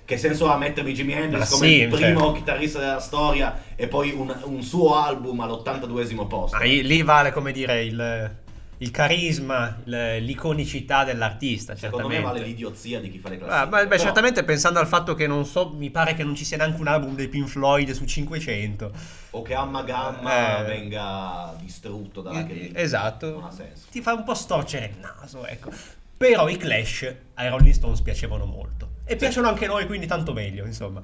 che 0.05 0.17
senso 0.17 0.49
ha 0.51 0.57
mettermi 0.57 0.93
Jimi 0.93 1.13
Hendrix 1.13 1.49
come 1.51 1.67
sì, 1.67 1.73
il 1.81 1.87
primo 1.89 2.19
cioè. 2.27 2.33
chitarrista 2.37 2.79
della 2.79 2.99
storia 2.99 3.63
e 3.75 3.87
poi 3.87 4.11
un, 4.11 4.33
un 4.43 4.61
suo 4.61 4.95
album 4.95 5.39
all'82esimo 5.41 6.27
posto? 6.27 6.57
Ma 6.57 6.63
lì 6.63 7.01
vale 7.01 7.31
come 7.31 7.51
dire 7.51 7.83
il, 7.83 8.31
il 8.77 8.91
carisma, 8.91 9.77
il- 9.83 10.17
l'iconicità 10.23 11.03
dell'artista, 11.03 11.75
Secondo 11.75 12.07
certamente. 12.07 12.17
me 12.17 12.39
vale 12.39 12.45
l'idiozia 12.45 12.99
di 12.99 13.09
chi 13.09 13.17
fa 13.19 13.29
le 13.29 13.35
Ah, 13.35 13.39
classifiche. 13.39 13.69
ma, 13.71 13.81
beh, 13.81 13.87
Però- 13.87 14.01
certamente 14.03 14.43
pensando 14.43 14.79
al 14.79 14.87
fatto 14.87 15.15
che 15.15 15.25
non 15.27 15.43
so, 15.45 15.69
mi 15.75 15.89
pare 15.89 16.13
che 16.13 16.23
non 16.23 16.35
ci 16.35 16.45
sia 16.45 16.57
neanche 16.57 16.79
un 16.79 16.87
album 16.87 17.15
dei 17.15 17.27
Pink 17.27 17.47
Floyd 17.47 17.89
su 17.91 18.05
500. 18.05 18.91
o 19.31 19.41
che 19.41 19.53
Amma 19.53 19.83
Gamma 19.83 20.59
Eh. 20.59 20.63
venga 20.65 21.53
distrutto 21.59 22.21
dalla 22.21 22.39
Eh, 22.41 22.45
critica. 22.45 22.79
esatto. 22.79 23.31
Non 23.31 23.43
ha 23.45 23.51
senso. 23.51 23.87
Ti 23.91 24.01
fa 24.01 24.13
un 24.13 24.23
po' 24.23 24.33
storcere 24.33 24.85
il 24.85 24.99
naso, 25.01 25.45
ecco. 25.45 25.69
Però 26.15 26.47
i 26.47 26.55
Clash 26.55 27.13
ai 27.33 27.49
Rolling 27.49 27.73
Stones 27.73 27.99
piacevano 28.01 28.45
molto. 28.45 28.93
E 29.07 29.15
piacciono 29.15 29.47
anche 29.47 29.67
noi, 29.67 29.85
quindi 29.85 30.07
tanto 30.07 30.33
meglio, 30.33 30.65
insomma. 30.65 31.01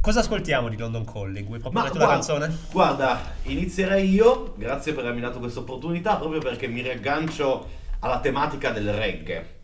Cosa 0.00 0.20
ascoltiamo 0.20 0.68
di 0.68 0.76
London 0.76 1.04
Calling? 1.04 1.46
Vuoi 1.46 1.60
proporre 1.60 1.90
la 1.92 2.06
canzone? 2.06 2.58
guarda, 2.72 3.20
inizierei 3.44 4.08
io, 4.10 4.54
grazie 4.56 4.92
per 4.92 5.04
avermi 5.04 5.20
dato 5.20 5.38
questa 5.38 5.60
opportunità, 5.60 6.16
proprio 6.16 6.40
perché 6.40 6.66
mi 6.66 6.82
riaggancio 6.82 7.68
alla 8.00 8.18
tematica 8.20 8.70
del 8.70 8.92
reggae. 8.92 9.56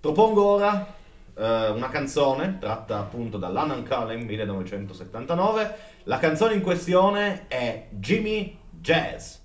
Propongo 0.00 0.42
ora 0.42 0.94
eh, 1.34 1.68
una 1.68 1.88
canzone 1.88 2.56
tratta 2.58 2.98
appunto 2.98 3.36
da 3.36 3.48
London 3.48 3.82
Calling 3.82 4.24
1979. 4.24 5.76
La 6.04 6.18
canzone 6.18 6.54
in 6.54 6.62
questione 6.62 7.46
è 7.48 7.88
Jimmy 7.90 8.58
Jazz. 8.70 9.36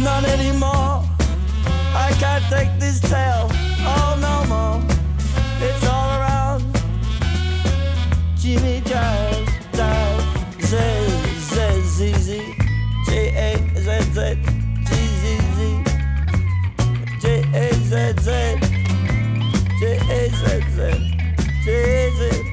Not 0.00 0.24
anymore. 0.24 1.04
I 1.94 2.10
can't 2.18 2.44
take 2.48 2.70
this 2.78 2.98
tale, 3.00 3.48
oh 3.84 4.16
no 4.20 4.44
more. 4.48 4.80
It's 5.60 5.86
all 5.86 6.18
around. 6.18 6.62
Jimmy 8.36 8.80
Jazz, 8.86 9.48
Jazz, 9.72 10.22
Z, 10.60 10.76
Z, 11.52 11.82
Z, 11.82 12.12
Z, 12.14 12.54
J, 13.06 13.10
A, 13.36 13.58
Z, 13.76 14.00
Z, 14.14 14.36
G, 14.86 14.90
Z, 15.20 15.24
Z, 15.56 15.84
J, 17.20 17.24
A, 17.54 17.72
Z, 17.74 18.14
Z, 18.20 18.58
J, 19.78 19.82
A, 20.08 20.30
Z, 20.30 20.42
Z, 20.70 20.78
J, 21.64 21.68
A, 21.68 22.10
Z, 22.16 22.20
Jimmy 22.24 22.51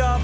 chop. 0.00 0.20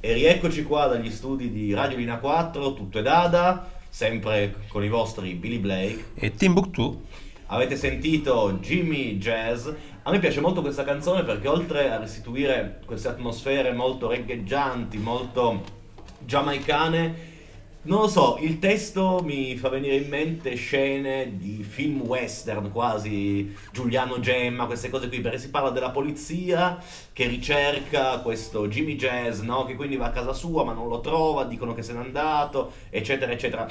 E 0.00 0.12
rieccoci 0.12 0.64
qua 0.64 0.86
dagli 0.86 1.10
studi 1.10 1.52
di 1.52 1.72
Radio 1.72 1.96
Lina 1.98 2.18
4, 2.18 2.74
tutto 2.74 2.98
è 2.98 3.02
Dada, 3.02 3.70
sempre 3.88 4.56
con 4.68 4.82
i 4.82 4.88
vostri 4.88 5.34
Billy 5.34 5.58
Blake. 5.58 6.06
E 6.14 6.34
Timbuktu? 6.34 7.04
Avete 7.46 7.76
sentito 7.76 8.58
Jimmy 8.60 9.18
Jazz? 9.18 9.68
A 10.02 10.10
me 10.10 10.18
piace 10.18 10.40
molto 10.40 10.62
questa 10.62 10.82
canzone 10.82 11.22
perché 11.22 11.46
oltre 11.46 11.90
a 11.90 11.98
restituire 11.98 12.80
queste 12.84 13.08
atmosfere 13.08 13.72
molto 13.72 14.08
regheggianti, 14.08 14.98
molto 14.98 15.62
giamaicane, 16.18 17.29
non 17.82 18.00
lo 18.00 18.08
so, 18.08 18.36
il 18.40 18.58
testo 18.58 19.22
mi 19.24 19.56
fa 19.56 19.70
venire 19.70 19.96
in 19.96 20.08
mente 20.08 20.54
scene 20.54 21.36
di 21.38 21.62
film 21.62 22.02
western 22.02 22.70
quasi, 22.70 23.54
Giuliano 23.72 24.20
Gemma, 24.20 24.66
queste 24.66 24.90
cose 24.90 25.08
qui, 25.08 25.20
perché 25.20 25.38
si 25.38 25.48
parla 25.48 25.70
della 25.70 25.90
polizia 25.90 26.78
che 27.12 27.26
ricerca 27.26 28.18
questo 28.18 28.68
Jimmy 28.68 28.96
Jazz, 28.96 29.40
no? 29.40 29.64
Che 29.64 29.76
quindi 29.76 29.96
va 29.96 30.06
a 30.06 30.10
casa 30.10 30.34
sua 30.34 30.62
ma 30.64 30.74
non 30.74 30.88
lo 30.88 31.00
trova, 31.00 31.44
dicono 31.44 31.72
che 31.72 31.82
se 31.82 31.94
n'è 31.94 32.00
andato, 32.00 32.72
eccetera, 32.90 33.32
eccetera. 33.32 33.66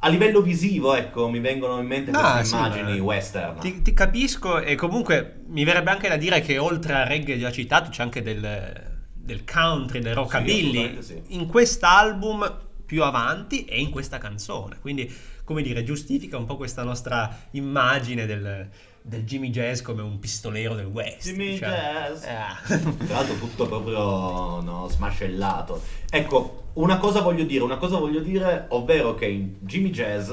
A 0.00 0.08
livello 0.08 0.42
visivo, 0.42 0.94
ecco, 0.94 1.28
mi 1.28 1.38
vengono 1.38 1.78
in 1.80 1.86
mente 1.86 2.10
Ah, 2.12 2.32
queste 2.32 2.44
sì, 2.44 2.54
immagini 2.56 2.98
ma- 2.98 3.04
western. 3.04 3.58
Ti, 3.60 3.80
ti 3.82 3.94
capisco 3.94 4.58
e 4.60 4.74
comunque 4.74 5.42
mi 5.46 5.64
verrebbe 5.64 5.90
anche 5.90 6.08
da 6.08 6.16
dire 6.16 6.40
che 6.40 6.58
oltre 6.58 6.94
al 6.94 7.06
reggae 7.06 7.38
già 7.38 7.50
citato 7.52 7.90
c'è 7.90 8.02
anche 8.02 8.22
del, 8.22 9.00
del 9.14 9.44
country, 9.44 10.00
del 10.00 10.14
rockabilly 10.14 10.78
assolutamente 10.98 11.02
sì. 11.02 11.22
in 11.28 11.46
quest'album 11.46 12.64
più 12.86 13.02
avanti 13.02 13.64
e 13.64 13.80
in 13.80 13.90
questa 13.90 14.18
canzone. 14.18 14.78
Quindi, 14.80 15.12
come 15.44 15.62
dire, 15.62 15.82
giustifica 15.82 16.38
un 16.38 16.46
po' 16.46 16.56
questa 16.56 16.84
nostra 16.84 17.36
immagine 17.50 18.24
del, 18.26 18.68
del 19.02 19.24
Jimmy 19.24 19.50
Jazz 19.50 19.82
come 19.82 20.02
un 20.02 20.18
pistolero 20.18 20.74
del 20.74 20.86
West. 20.86 21.24
Jimmy 21.24 21.50
diciamo. 21.50 21.74
Jazz. 21.74 22.24
Eh. 22.24 23.06
Tra 23.06 23.14
l'altro 23.14 23.34
tutto 23.36 23.66
proprio 23.66 24.60
no, 24.60 24.88
smascellato. 24.88 25.82
Ecco, 26.08 26.70
una 26.74 26.98
cosa 26.98 27.20
voglio 27.20 27.44
dire, 27.44 27.64
una 27.64 27.76
cosa 27.76 27.98
voglio 27.98 28.20
dire, 28.20 28.66
ovvero 28.68 29.14
che 29.14 29.26
in 29.26 29.56
Jimmy 29.60 29.90
Jazz 29.90 30.32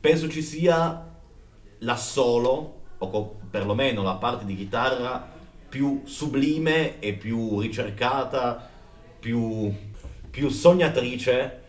penso 0.00 0.28
ci 0.28 0.42
sia 0.42 1.06
l'assolo, 1.78 2.82
o 2.98 3.10
co- 3.10 3.40
perlomeno 3.50 4.02
la 4.02 4.14
parte 4.14 4.44
di 4.44 4.56
chitarra 4.56 5.36
più 5.68 6.02
sublime 6.04 6.98
e 6.98 7.12
più 7.12 7.60
ricercata, 7.60 8.68
più, 9.20 9.72
più 10.30 10.48
sognatrice 10.48 11.62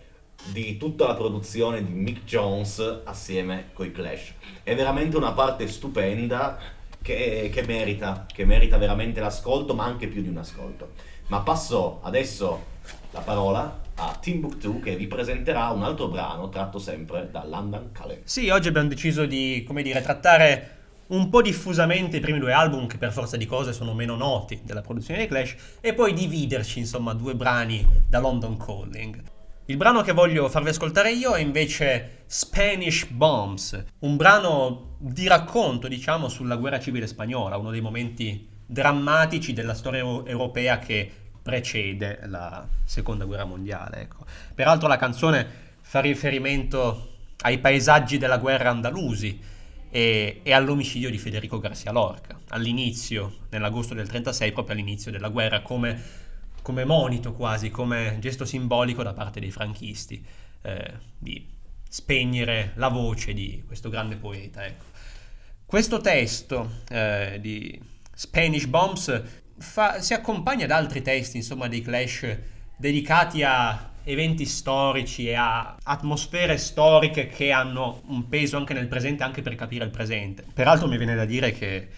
di 0.45 0.77
tutta 0.77 1.07
la 1.07 1.15
produzione 1.15 1.83
di 1.83 1.91
Mick 1.91 2.23
Jones 2.23 3.01
assieme 3.03 3.69
coi 3.73 3.91
Clash. 3.91 4.33
È 4.63 4.75
veramente 4.75 5.17
una 5.17 5.31
parte 5.33 5.67
stupenda 5.67 6.57
che, 7.01 7.49
che 7.51 7.63
merita, 7.63 8.25
che 8.31 8.45
merita 8.45 8.77
veramente 8.77 9.19
l'ascolto, 9.19 9.73
ma 9.73 9.85
anche 9.85 10.07
più 10.07 10.21
di 10.21 10.29
un 10.29 10.37
ascolto. 10.37 10.93
Ma 11.27 11.41
passo 11.41 11.99
adesso 12.01 12.77
la 13.11 13.19
parola 13.21 13.81
a 13.95 14.17
Timbuktu 14.19 14.79
che 14.79 14.95
vi 14.95 15.07
presenterà 15.07 15.69
un 15.69 15.83
altro 15.83 16.07
brano 16.07 16.49
tratto 16.49 16.79
sempre 16.79 17.29
da 17.31 17.45
London 17.45 17.91
Calais. 17.91 18.21
Sì, 18.23 18.49
oggi 18.49 18.69
abbiamo 18.69 18.87
deciso 18.87 19.25
di, 19.25 19.63
come 19.67 19.83
dire, 19.83 20.01
trattare 20.01 20.77
un 21.07 21.29
po' 21.29 21.41
diffusamente 21.41 22.17
i 22.17 22.19
primi 22.19 22.39
due 22.39 22.53
album 22.53 22.87
che 22.87 22.97
per 22.97 23.11
forza 23.11 23.35
di 23.35 23.45
cose 23.45 23.73
sono 23.73 23.93
meno 23.93 24.15
noti 24.15 24.61
della 24.63 24.81
produzione 24.81 25.19
dei 25.19 25.27
Clash 25.27 25.55
e 25.81 25.93
poi 25.93 26.13
dividerci, 26.13 26.79
insomma, 26.79 27.13
due 27.13 27.35
brani 27.35 27.85
da 28.07 28.19
London 28.19 28.57
Calling. 28.57 29.21
Il 29.69 29.77
brano 29.77 30.01
che 30.01 30.13
voglio 30.13 30.49
farvi 30.49 30.69
ascoltare 30.69 31.11
io 31.11 31.33
è 31.33 31.41
invece 31.41 32.23
Spanish 32.25 33.05
Bombs, 33.05 33.83
un 33.99 34.15
brano 34.15 34.95
di 34.97 35.27
racconto, 35.27 35.87
diciamo, 35.87 36.27
sulla 36.27 36.55
guerra 36.55 36.79
civile 36.79 37.05
spagnola, 37.05 37.55
uno 37.55 37.69
dei 37.69 37.79
momenti 37.79 38.47
drammatici 38.65 39.53
della 39.53 39.75
storia 39.75 39.99
euro- 39.99 40.25
europea 40.25 40.79
che 40.79 41.07
precede 41.43 42.21
la 42.25 42.67
seconda 42.83 43.25
guerra 43.25 43.45
mondiale. 43.45 44.01
Ecco. 44.01 44.25
Peraltro 44.55 44.87
la 44.87 44.97
canzone 44.97 45.47
fa 45.81 45.99
riferimento 45.99 47.17
ai 47.41 47.59
paesaggi 47.59 48.17
della 48.17 48.39
guerra 48.39 48.71
andalusi 48.71 49.39
e, 49.91 50.39
e 50.41 50.51
all'omicidio 50.51 51.11
di 51.11 51.19
Federico 51.19 51.59
Garcia 51.59 51.91
Lorca, 51.91 52.39
all'inizio, 52.47 53.35
nell'agosto 53.51 53.93
del 53.93 54.07
36, 54.07 54.51
proprio 54.51 54.73
all'inizio 54.73 55.11
della 55.11 55.29
guerra, 55.29 55.61
come, 55.61 56.01
come 56.61 56.85
monito 56.85 57.33
quasi, 57.33 57.69
come 57.69 58.17
gesto 58.19 58.45
simbolico 58.45 59.03
da 59.03 59.13
parte 59.13 59.39
dei 59.39 59.51
franchisti, 59.51 60.23
eh, 60.61 60.93
di 61.17 61.47
spegnere 61.87 62.71
la 62.75 62.89
voce 62.89 63.33
di 63.33 63.63
questo 63.65 63.89
grande 63.89 64.15
poeta. 64.15 64.65
Ecco. 64.65 64.85
Questo 65.65 65.99
testo 66.01 66.81
eh, 66.89 67.37
di 67.41 67.79
Spanish 68.13 68.65
Bombs 68.65 69.21
fa- 69.57 70.01
si 70.01 70.13
accompagna 70.13 70.65
ad 70.65 70.71
altri 70.71 71.01
testi, 71.01 71.37
insomma, 71.37 71.67
dei 71.67 71.81
Clash 71.81 72.37
dedicati 72.77 73.43
a 73.43 73.91
eventi 74.03 74.45
storici 74.45 75.27
e 75.27 75.35
a 75.35 75.77
atmosfere 75.83 76.57
storiche 76.57 77.27
che 77.27 77.51
hanno 77.51 78.01
un 78.07 78.27
peso 78.27 78.57
anche 78.57 78.73
nel 78.73 78.87
presente, 78.87 79.23
anche 79.23 79.41
per 79.41 79.55
capire 79.55 79.85
il 79.85 79.91
presente. 79.91 80.43
Peraltro 80.53 80.87
mi 80.87 80.97
viene 80.97 81.15
da 81.15 81.25
dire 81.25 81.51
che 81.51 81.89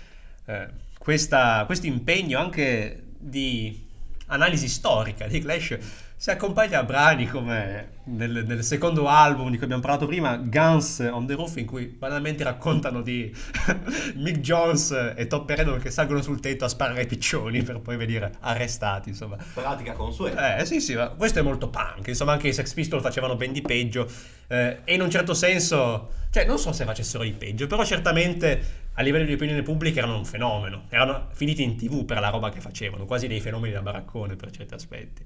eh, 0.45 0.67
questo 0.97 1.67
impegno 1.83 2.39
anche 2.39 3.03
di 3.17 3.89
analisi 4.31 4.67
storica 4.67 5.27
dei 5.27 5.41
Clash 5.41 5.77
si 6.21 6.29
accompagna 6.29 6.77
a 6.77 6.83
brani 6.83 7.27
come 7.27 7.93
nel, 8.03 8.43
nel 8.45 8.63
secondo 8.63 9.07
album 9.07 9.49
di 9.49 9.55
cui 9.55 9.63
abbiamo 9.63 9.81
parlato 9.81 10.05
prima, 10.05 10.35
Guns 10.37 10.99
on 11.11 11.25
the 11.25 11.33
Roof, 11.33 11.55
in 11.57 11.65
cui 11.65 11.87
banalmente 11.87 12.43
raccontano 12.43 13.01
di 13.01 13.33
Mick 14.17 14.39
Jones 14.39 15.13
e 15.15 15.25
Top 15.25 15.49
Redon 15.49 15.79
che 15.79 15.89
salgono 15.89 16.21
sul 16.21 16.39
tetto 16.39 16.63
a 16.63 16.67
sparare 16.67 16.99
ai 16.99 17.07
piccioni 17.07 17.63
per 17.63 17.79
poi 17.79 17.97
venire 17.97 18.33
arrestati, 18.41 19.09
insomma. 19.09 19.35
Pratica 19.51 19.93
consueta. 19.93 20.57
Eh 20.57 20.65
sì 20.65 20.79
sì, 20.79 20.93
ma 20.93 21.09
questo 21.09 21.39
è 21.39 21.41
molto 21.41 21.69
punk, 21.69 22.05
insomma 22.07 22.33
anche 22.33 22.49
i 22.49 22.53
Sex 22.53 22.71
Pistols 22.71 23.01
facevano 23.01 23.35
ben 23.35 23.51
di 23.51 23.63
peggio 23.63 24.07
eh, 24.47 24.81
e 24.83 24.93
in 24.93 25.01
un 25.01 25.09
certo 25.09 25.33
senso, 25.33 26.09
cioè 26.29 26.45
non 26.45 26.59
so 26.59 26.71
se 26.71 26.85
facessero 26.85 27.23
di 27.23 27.31
peggio, 27.31 27.65
però 27.65 27.83
certamente 27.83 28.80
a 28.93 29.01
livello 29.01 29.25
di 29.25 29.33
opinione 29.33 29.61
pubblica 29.63 29.99
erano 29.99 30.17
un 30.17 30.25
fenomeno, 30.25 30.83
erano 30.89 31.27
finiti 31.31 31.63
in 31.63 31.77
tv 31.77 32.05
per 32.05 32.19
la 32.19 32.29
roba 32.29 32.49
che 32.49 32.59
facevano, 32.59 33.05
quasi 33.05 33.27
dei 33.27 33.39
fenomeni 33.39 33.73
da 33.73 33.81
baraccone 33.81 34.35
per 34.35 34.51
certi 34.51 34.73
aspetti. 34.73 35.23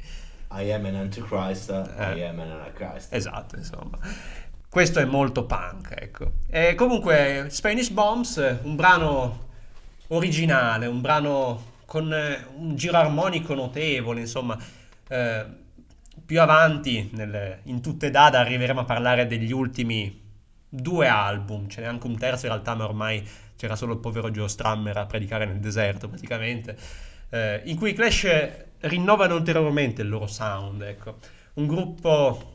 I 0.52 0.72
am 0.72 0.86
an 0.86 0.96
antichrist, 0.96 1.70
I 1.70 2.20
Eh. 2.20 2.24
am 2.26 2.40
an 2.40 2.52
antichrist. 2.52 3.14
Esatto, 3.14 3.56
insomma. 3.56 3.98
Questo 4.70 5.00
è 5.00 5.06
molto 5.06 5.46
punk, 5.46 5.94
ecco. 5.98 6.32
E 6.50 6.76
comunque 6.76 7.48
Spanish 7.50 7.90
Bombs, 7.90 8.60
un 8.64 8.76
brano 8.76 9.48
originale, 10.08 10.86
un 10.86 11.02
brano 11.02 11.74
con 11.86 12.14
eh, 12.14 12.46
un 12.58 12.76
giro 12.76 12.98
armonico 12.98 13.54
notevole, 13.54 14.20
insomma. 14.22 14.58
Eh, 15.08 15.46
più 16.26 16.42
avanti, 16.42 17.10
nel- 17.14 17.60
in 17.64 17.82
tutte 17.82 18.10
date, 18.10 18.38
arriveremo 18.38 18.82
a 18.82 18.86
parlare 18.86 19.28
degli 19.28 19.52
ultimi 19.52 20.22
due 20.68 21.08
album, 21.08 21.68
ce 21.70 21.82
n'è 21.82 21.88
anche 21.88 22.08
un 22.08 22.18
terzo 22.18 22.46
in 22.46 22.52
realtà, 22.52 22.76
ma 22.76 22.84
ormai 22.86 23.26
c'era 23.56 23.76
solo 23.76 23.94
il 23.94 24.00
povero 24.00 24.32
Joe 24.32 24.48
Strummer 24.48 24.98
a 24.98 25.06
predicare 25.06 25.46
nel 25.46 25.60
deserto 25.60 26.08
praticamente, 26.08 26.78
eh, 27.30 27.62
in 27.66 27.78
cui 27.78 27.92
i 27.92 27.94
Clash 27.94 28.28
rinnovano 28.82 29.36
ulteriormente 29.36 30.02
il 30.02 30.10
loro 30.10 30.28
sound, 30.28 30.82
ecco. 30.82 31.18
Un 31.56 31.68
gruppo 31.68 32.54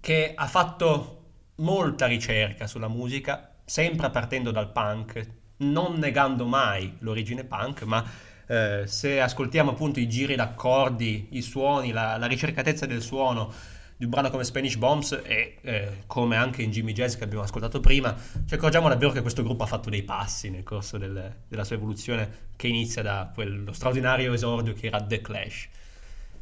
che 0.00 0.32
ha 0.34 0.46
fatto 0.46 1.16
molta 1.56 2.06
ricerca 2.06 2.66
sulla 2.66 2.88
musica, 2.88 3.54
sempre 3.64 4.10
partendo 4.10 4.50
dal 4.50 4.72
punk, 4.72 5.26
non 5.58 5.98
negando 5.98 6.46
mai 6.46 6.96
l'origine 7.00 7.44
punk, 7.44 7.82
ma 7.82 8.04
eh, 8.46 8.82
se 8.86 9.20
ascoltiamo 9.20 9.70
appunto 9.70 10.00
i 10.00 10.08
giri 10.08 10.34
d'accordi, 10.34 11.28
i 11.32 11.42
suoni, 11.42 11.92
la, 11.92 12.16
la 12.16 12.26
ricercatezza 12.26 12.86
del 12.86 13.02
suono 13.02 13.52
di 14.00 14.06
un 14.06 14.12
brano 14.12 14.30
come 14.30 14.44
Spanish 14.44 14.76
Bombs 14.76 15.12
e 15.22 15.56
eh, 15.60 15.88
come 16.06 16.34
anche 16.34 16.62
in 16.62 16.70
Jimmy 16.70 16.92
Jazz 16.94 17.16
che 17.16 17.24
abbiamo 17.24 17.42
ascoltato 17.44 17.80
prima, 17.80 18.16
ci 18.46 18.54
accorgiamo 18.54 18.88
davvero 18.88 19.10
che 19.12 19.20
questo 19.20 19.42
gruppo 19.42 19.64
ha 19.64 19.66
fatto 19.66 19.90
dei 19.90 20.02
passi 20.02 20.48
nel 20.48 20.62
corso 20.62 20.96
del- 20.96 21.34
della 21.46 21.64
sua 21.64 21.76
evoluzione 21.76 22.48
che 22.56 22.66
inizia 22.66 23.02
da 23.02 23.30
quello 23.34 23.74
straordinario 23.74 24.32
esordio 24.32 24.72
che 24.72 24.86
era 24.86 25.02
The 25.02 25.20
Clash. 25.20 25.68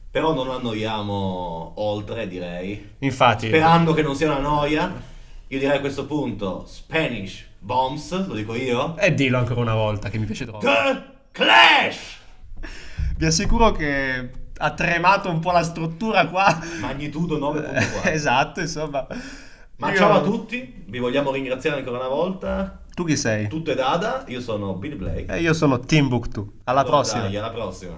Però 0.09 0.33
non 0.35 0.49
annoiamo 0.51 1.73
oltre, 1.79 2.29
direi. 2.29 2.93
Infatti, 3.01 3.49
Sperando 3.49 3.93
che 3.93 4.03
non 4.03 4.15
sia 4.15 4.29
una 4.31 4.39
noia, 4.39 4.93
io 5.49 5.59
direi 5.59 5.79
a 5.79 5.81
questo 5.81 6.07
punto 6.07 6.65
Spanish 6.65 7.45
Bombs, 7.59 8.25
lo 8.29 8.35
dico 8.35 8.55
io. 8.55 8.97
e 8.99 9.13
dillo 9.15 9.37
ancora 9.37 9.63
una 9.63 9.75
volta 9.75 10.11
che 10.11 10.19
mi 10.19 10.27
piace 10.27 10.45
troppo. 10.45 10.65
The 10.65 11.03
Clash! 11.33 12.19
Vi 13.17 13.27
assicuro 13.27 13.73
che 13.73 14.31
ha 14.59 14.71
tremato 14.73 15.31
un 15.31 15.41
po' 15.41 15.51
la 15.53 15.63
struttura 15.63 16.27
qua. 16.27 16.59
Magnitudo 16.81 17.39
9.4. 17.39 18.11
esatto, 18.13 18.61
insomma. 18.61 19.07
Ma 19.77 19.91
Io- 19.91 19.97
ciao 19.97 20.13
a 20.13 20.21
tutti, 20.21 20.85
vi 20.87 20.99
vogliamo 20.99 21.31
ringraziare 21.31 21.79
ancora 21.79 21.99
una 21.99 22.09
volta. 22.09 22.81
Tu 22.93 23.05
chi 23.05 23.17
sei? 23.17 23.47
Tutto 23.49 23.71
è 23.71 23.75
Dada, 23.77 24.25
io 24.27 24.41
sono 24.41 24.75
Billy 24.75 24.97
Blake. 24.97 25.27
E 25.33 25.41
io 25.41 25.55
sono 25.55 25.79
Timbuktu. 25.79 26.61
Alla 26.65 26.81
Allora, 26.81 26.97
prossima. 26.97 27.23
dai, 27.23 27.37
alla 27.37 27.51
prossima. 27.51 27.95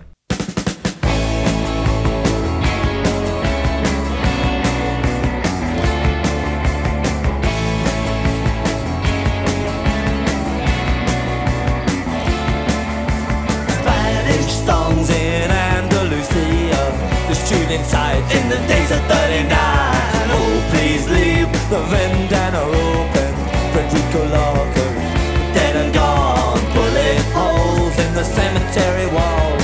Inside 17.70 18.22
in 18.34 18.48
the 18.48 18.58
days 18.66 18.90
of 18.90 19.00
39. 19.06 19.46
Oh, 19.46 20.52
please 20.70 21.08
leave 21.08 21.46
the 21.70 21.80
vendana 21.90 22.62
open. 22.66 23.30
Frederico 23.70 24.22
lockers, 24.34 24.98
dead 25.54 25.76
and 25.76 25.94
gone. 25.94 26.58
Bullet 26.74 27.22
holes 27.30 27.96
in 28.04 28.10
the 28.14 28.24
cemetery 28.24 29.06
wall. 29.14 29.54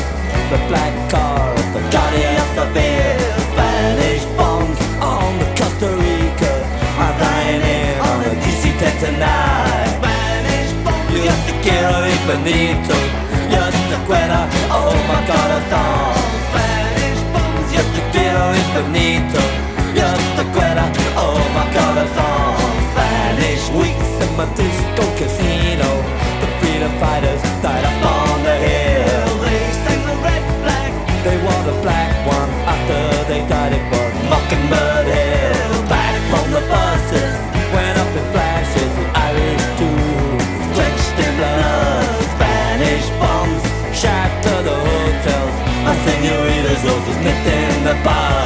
The 0.54 0.60
black 0.70 0.94
car 1.10 1.50
of 1.50 1.68
the 1.74 1.82
Guardian 1.90 2.36
of 2.44 2.50
the 2.54 2.66
Beer. 2.74 3.18
Spanish 3.50 4.24
bombs 4.38 4.78
on 5.02 5.30
the 5.40 5.48
Costa 5.58 5.90
Rica. 5.98 6.54
I'm 7.02 7.14
dying 7.18 7.62
in 7.62 7.94
on 8.06 8.18
the 8.22 8.34
DC-10 8.42 8.94
tonight. 9.02 9.90
Spanish 9.98 10.70
bombs, 10.84 11.10
you 11.10 11.22
have 11.26 11.42
to 11.48 11.54
quiero 11.64 11.90
y 12.06 12.14
benito. 12.28 12.98
Just 13.50 13.82
the 13.90 13.98
cuera, 14.06 14.46
oh 14.70 14.94
my 15.10 15.20
god, 15.26 15.50
a 15.58 15.70
song. 15.70 16.15
Just 18.56 18.72
the 18.72 18.82
quiero 18.82 18.88
y 18.88 18.92
benito. 18.92 19.40
The 20.36 20.44
cuera, 20.52 20.86
oh 21.16 21.36
my. 21.54 21.66
Spanish 22.92 23.68
weeks 23.76 24.12
in 24.24 24.30
my 24.36 24.46
disco 24.54 25.04
casino. 25.18 25.90
The 26.40 26.48
freedom 26.58 26.92
fighters 26.98 27.42
died 27.60 27.84
up 27.84 28.00
on 28.16 28.42
the 28.44 28.56
hill. 28.56 29.28
They 29.44 29.60
sang 29.84 30.02
the 30.08 30.16
red 30.24 30.44
flag. 30.62 30.92
They 31.24 31.36
wore 31.44 31.64
the 31.68 31.76
black 31.84 32.12
one 32.24 32.50
after 32.64 33.00
they 33.28 33.40
died. 33.46 33.72
It 33.76 33.84
was 33.92 34.14
Mockingbird 34.30 35.06
Hill. 35.16 35.72
Back 35.92 36.16
from 36.30 36.46
the 36.56 36.62
buses, 36.72 37.34
went 37.76 37.96
up 38.00 38.12
in 38.16 38.26
flashes. 38.32 38.90
The 38.96 39.06
Irish 39.28 39.66
too, 39.76 40.00
drenched 40.76 41.18
in 41.24 41.32
blood. 41.36 42.08
Spanish 42.36 43.08
bombs 43.20 43.64
shatter 43.92 44.58
the 44.68 44.76
hotels. 44.88 45.56
My 45.84 45.94
senoritas, 46.04 46.82
was 46.84 48.45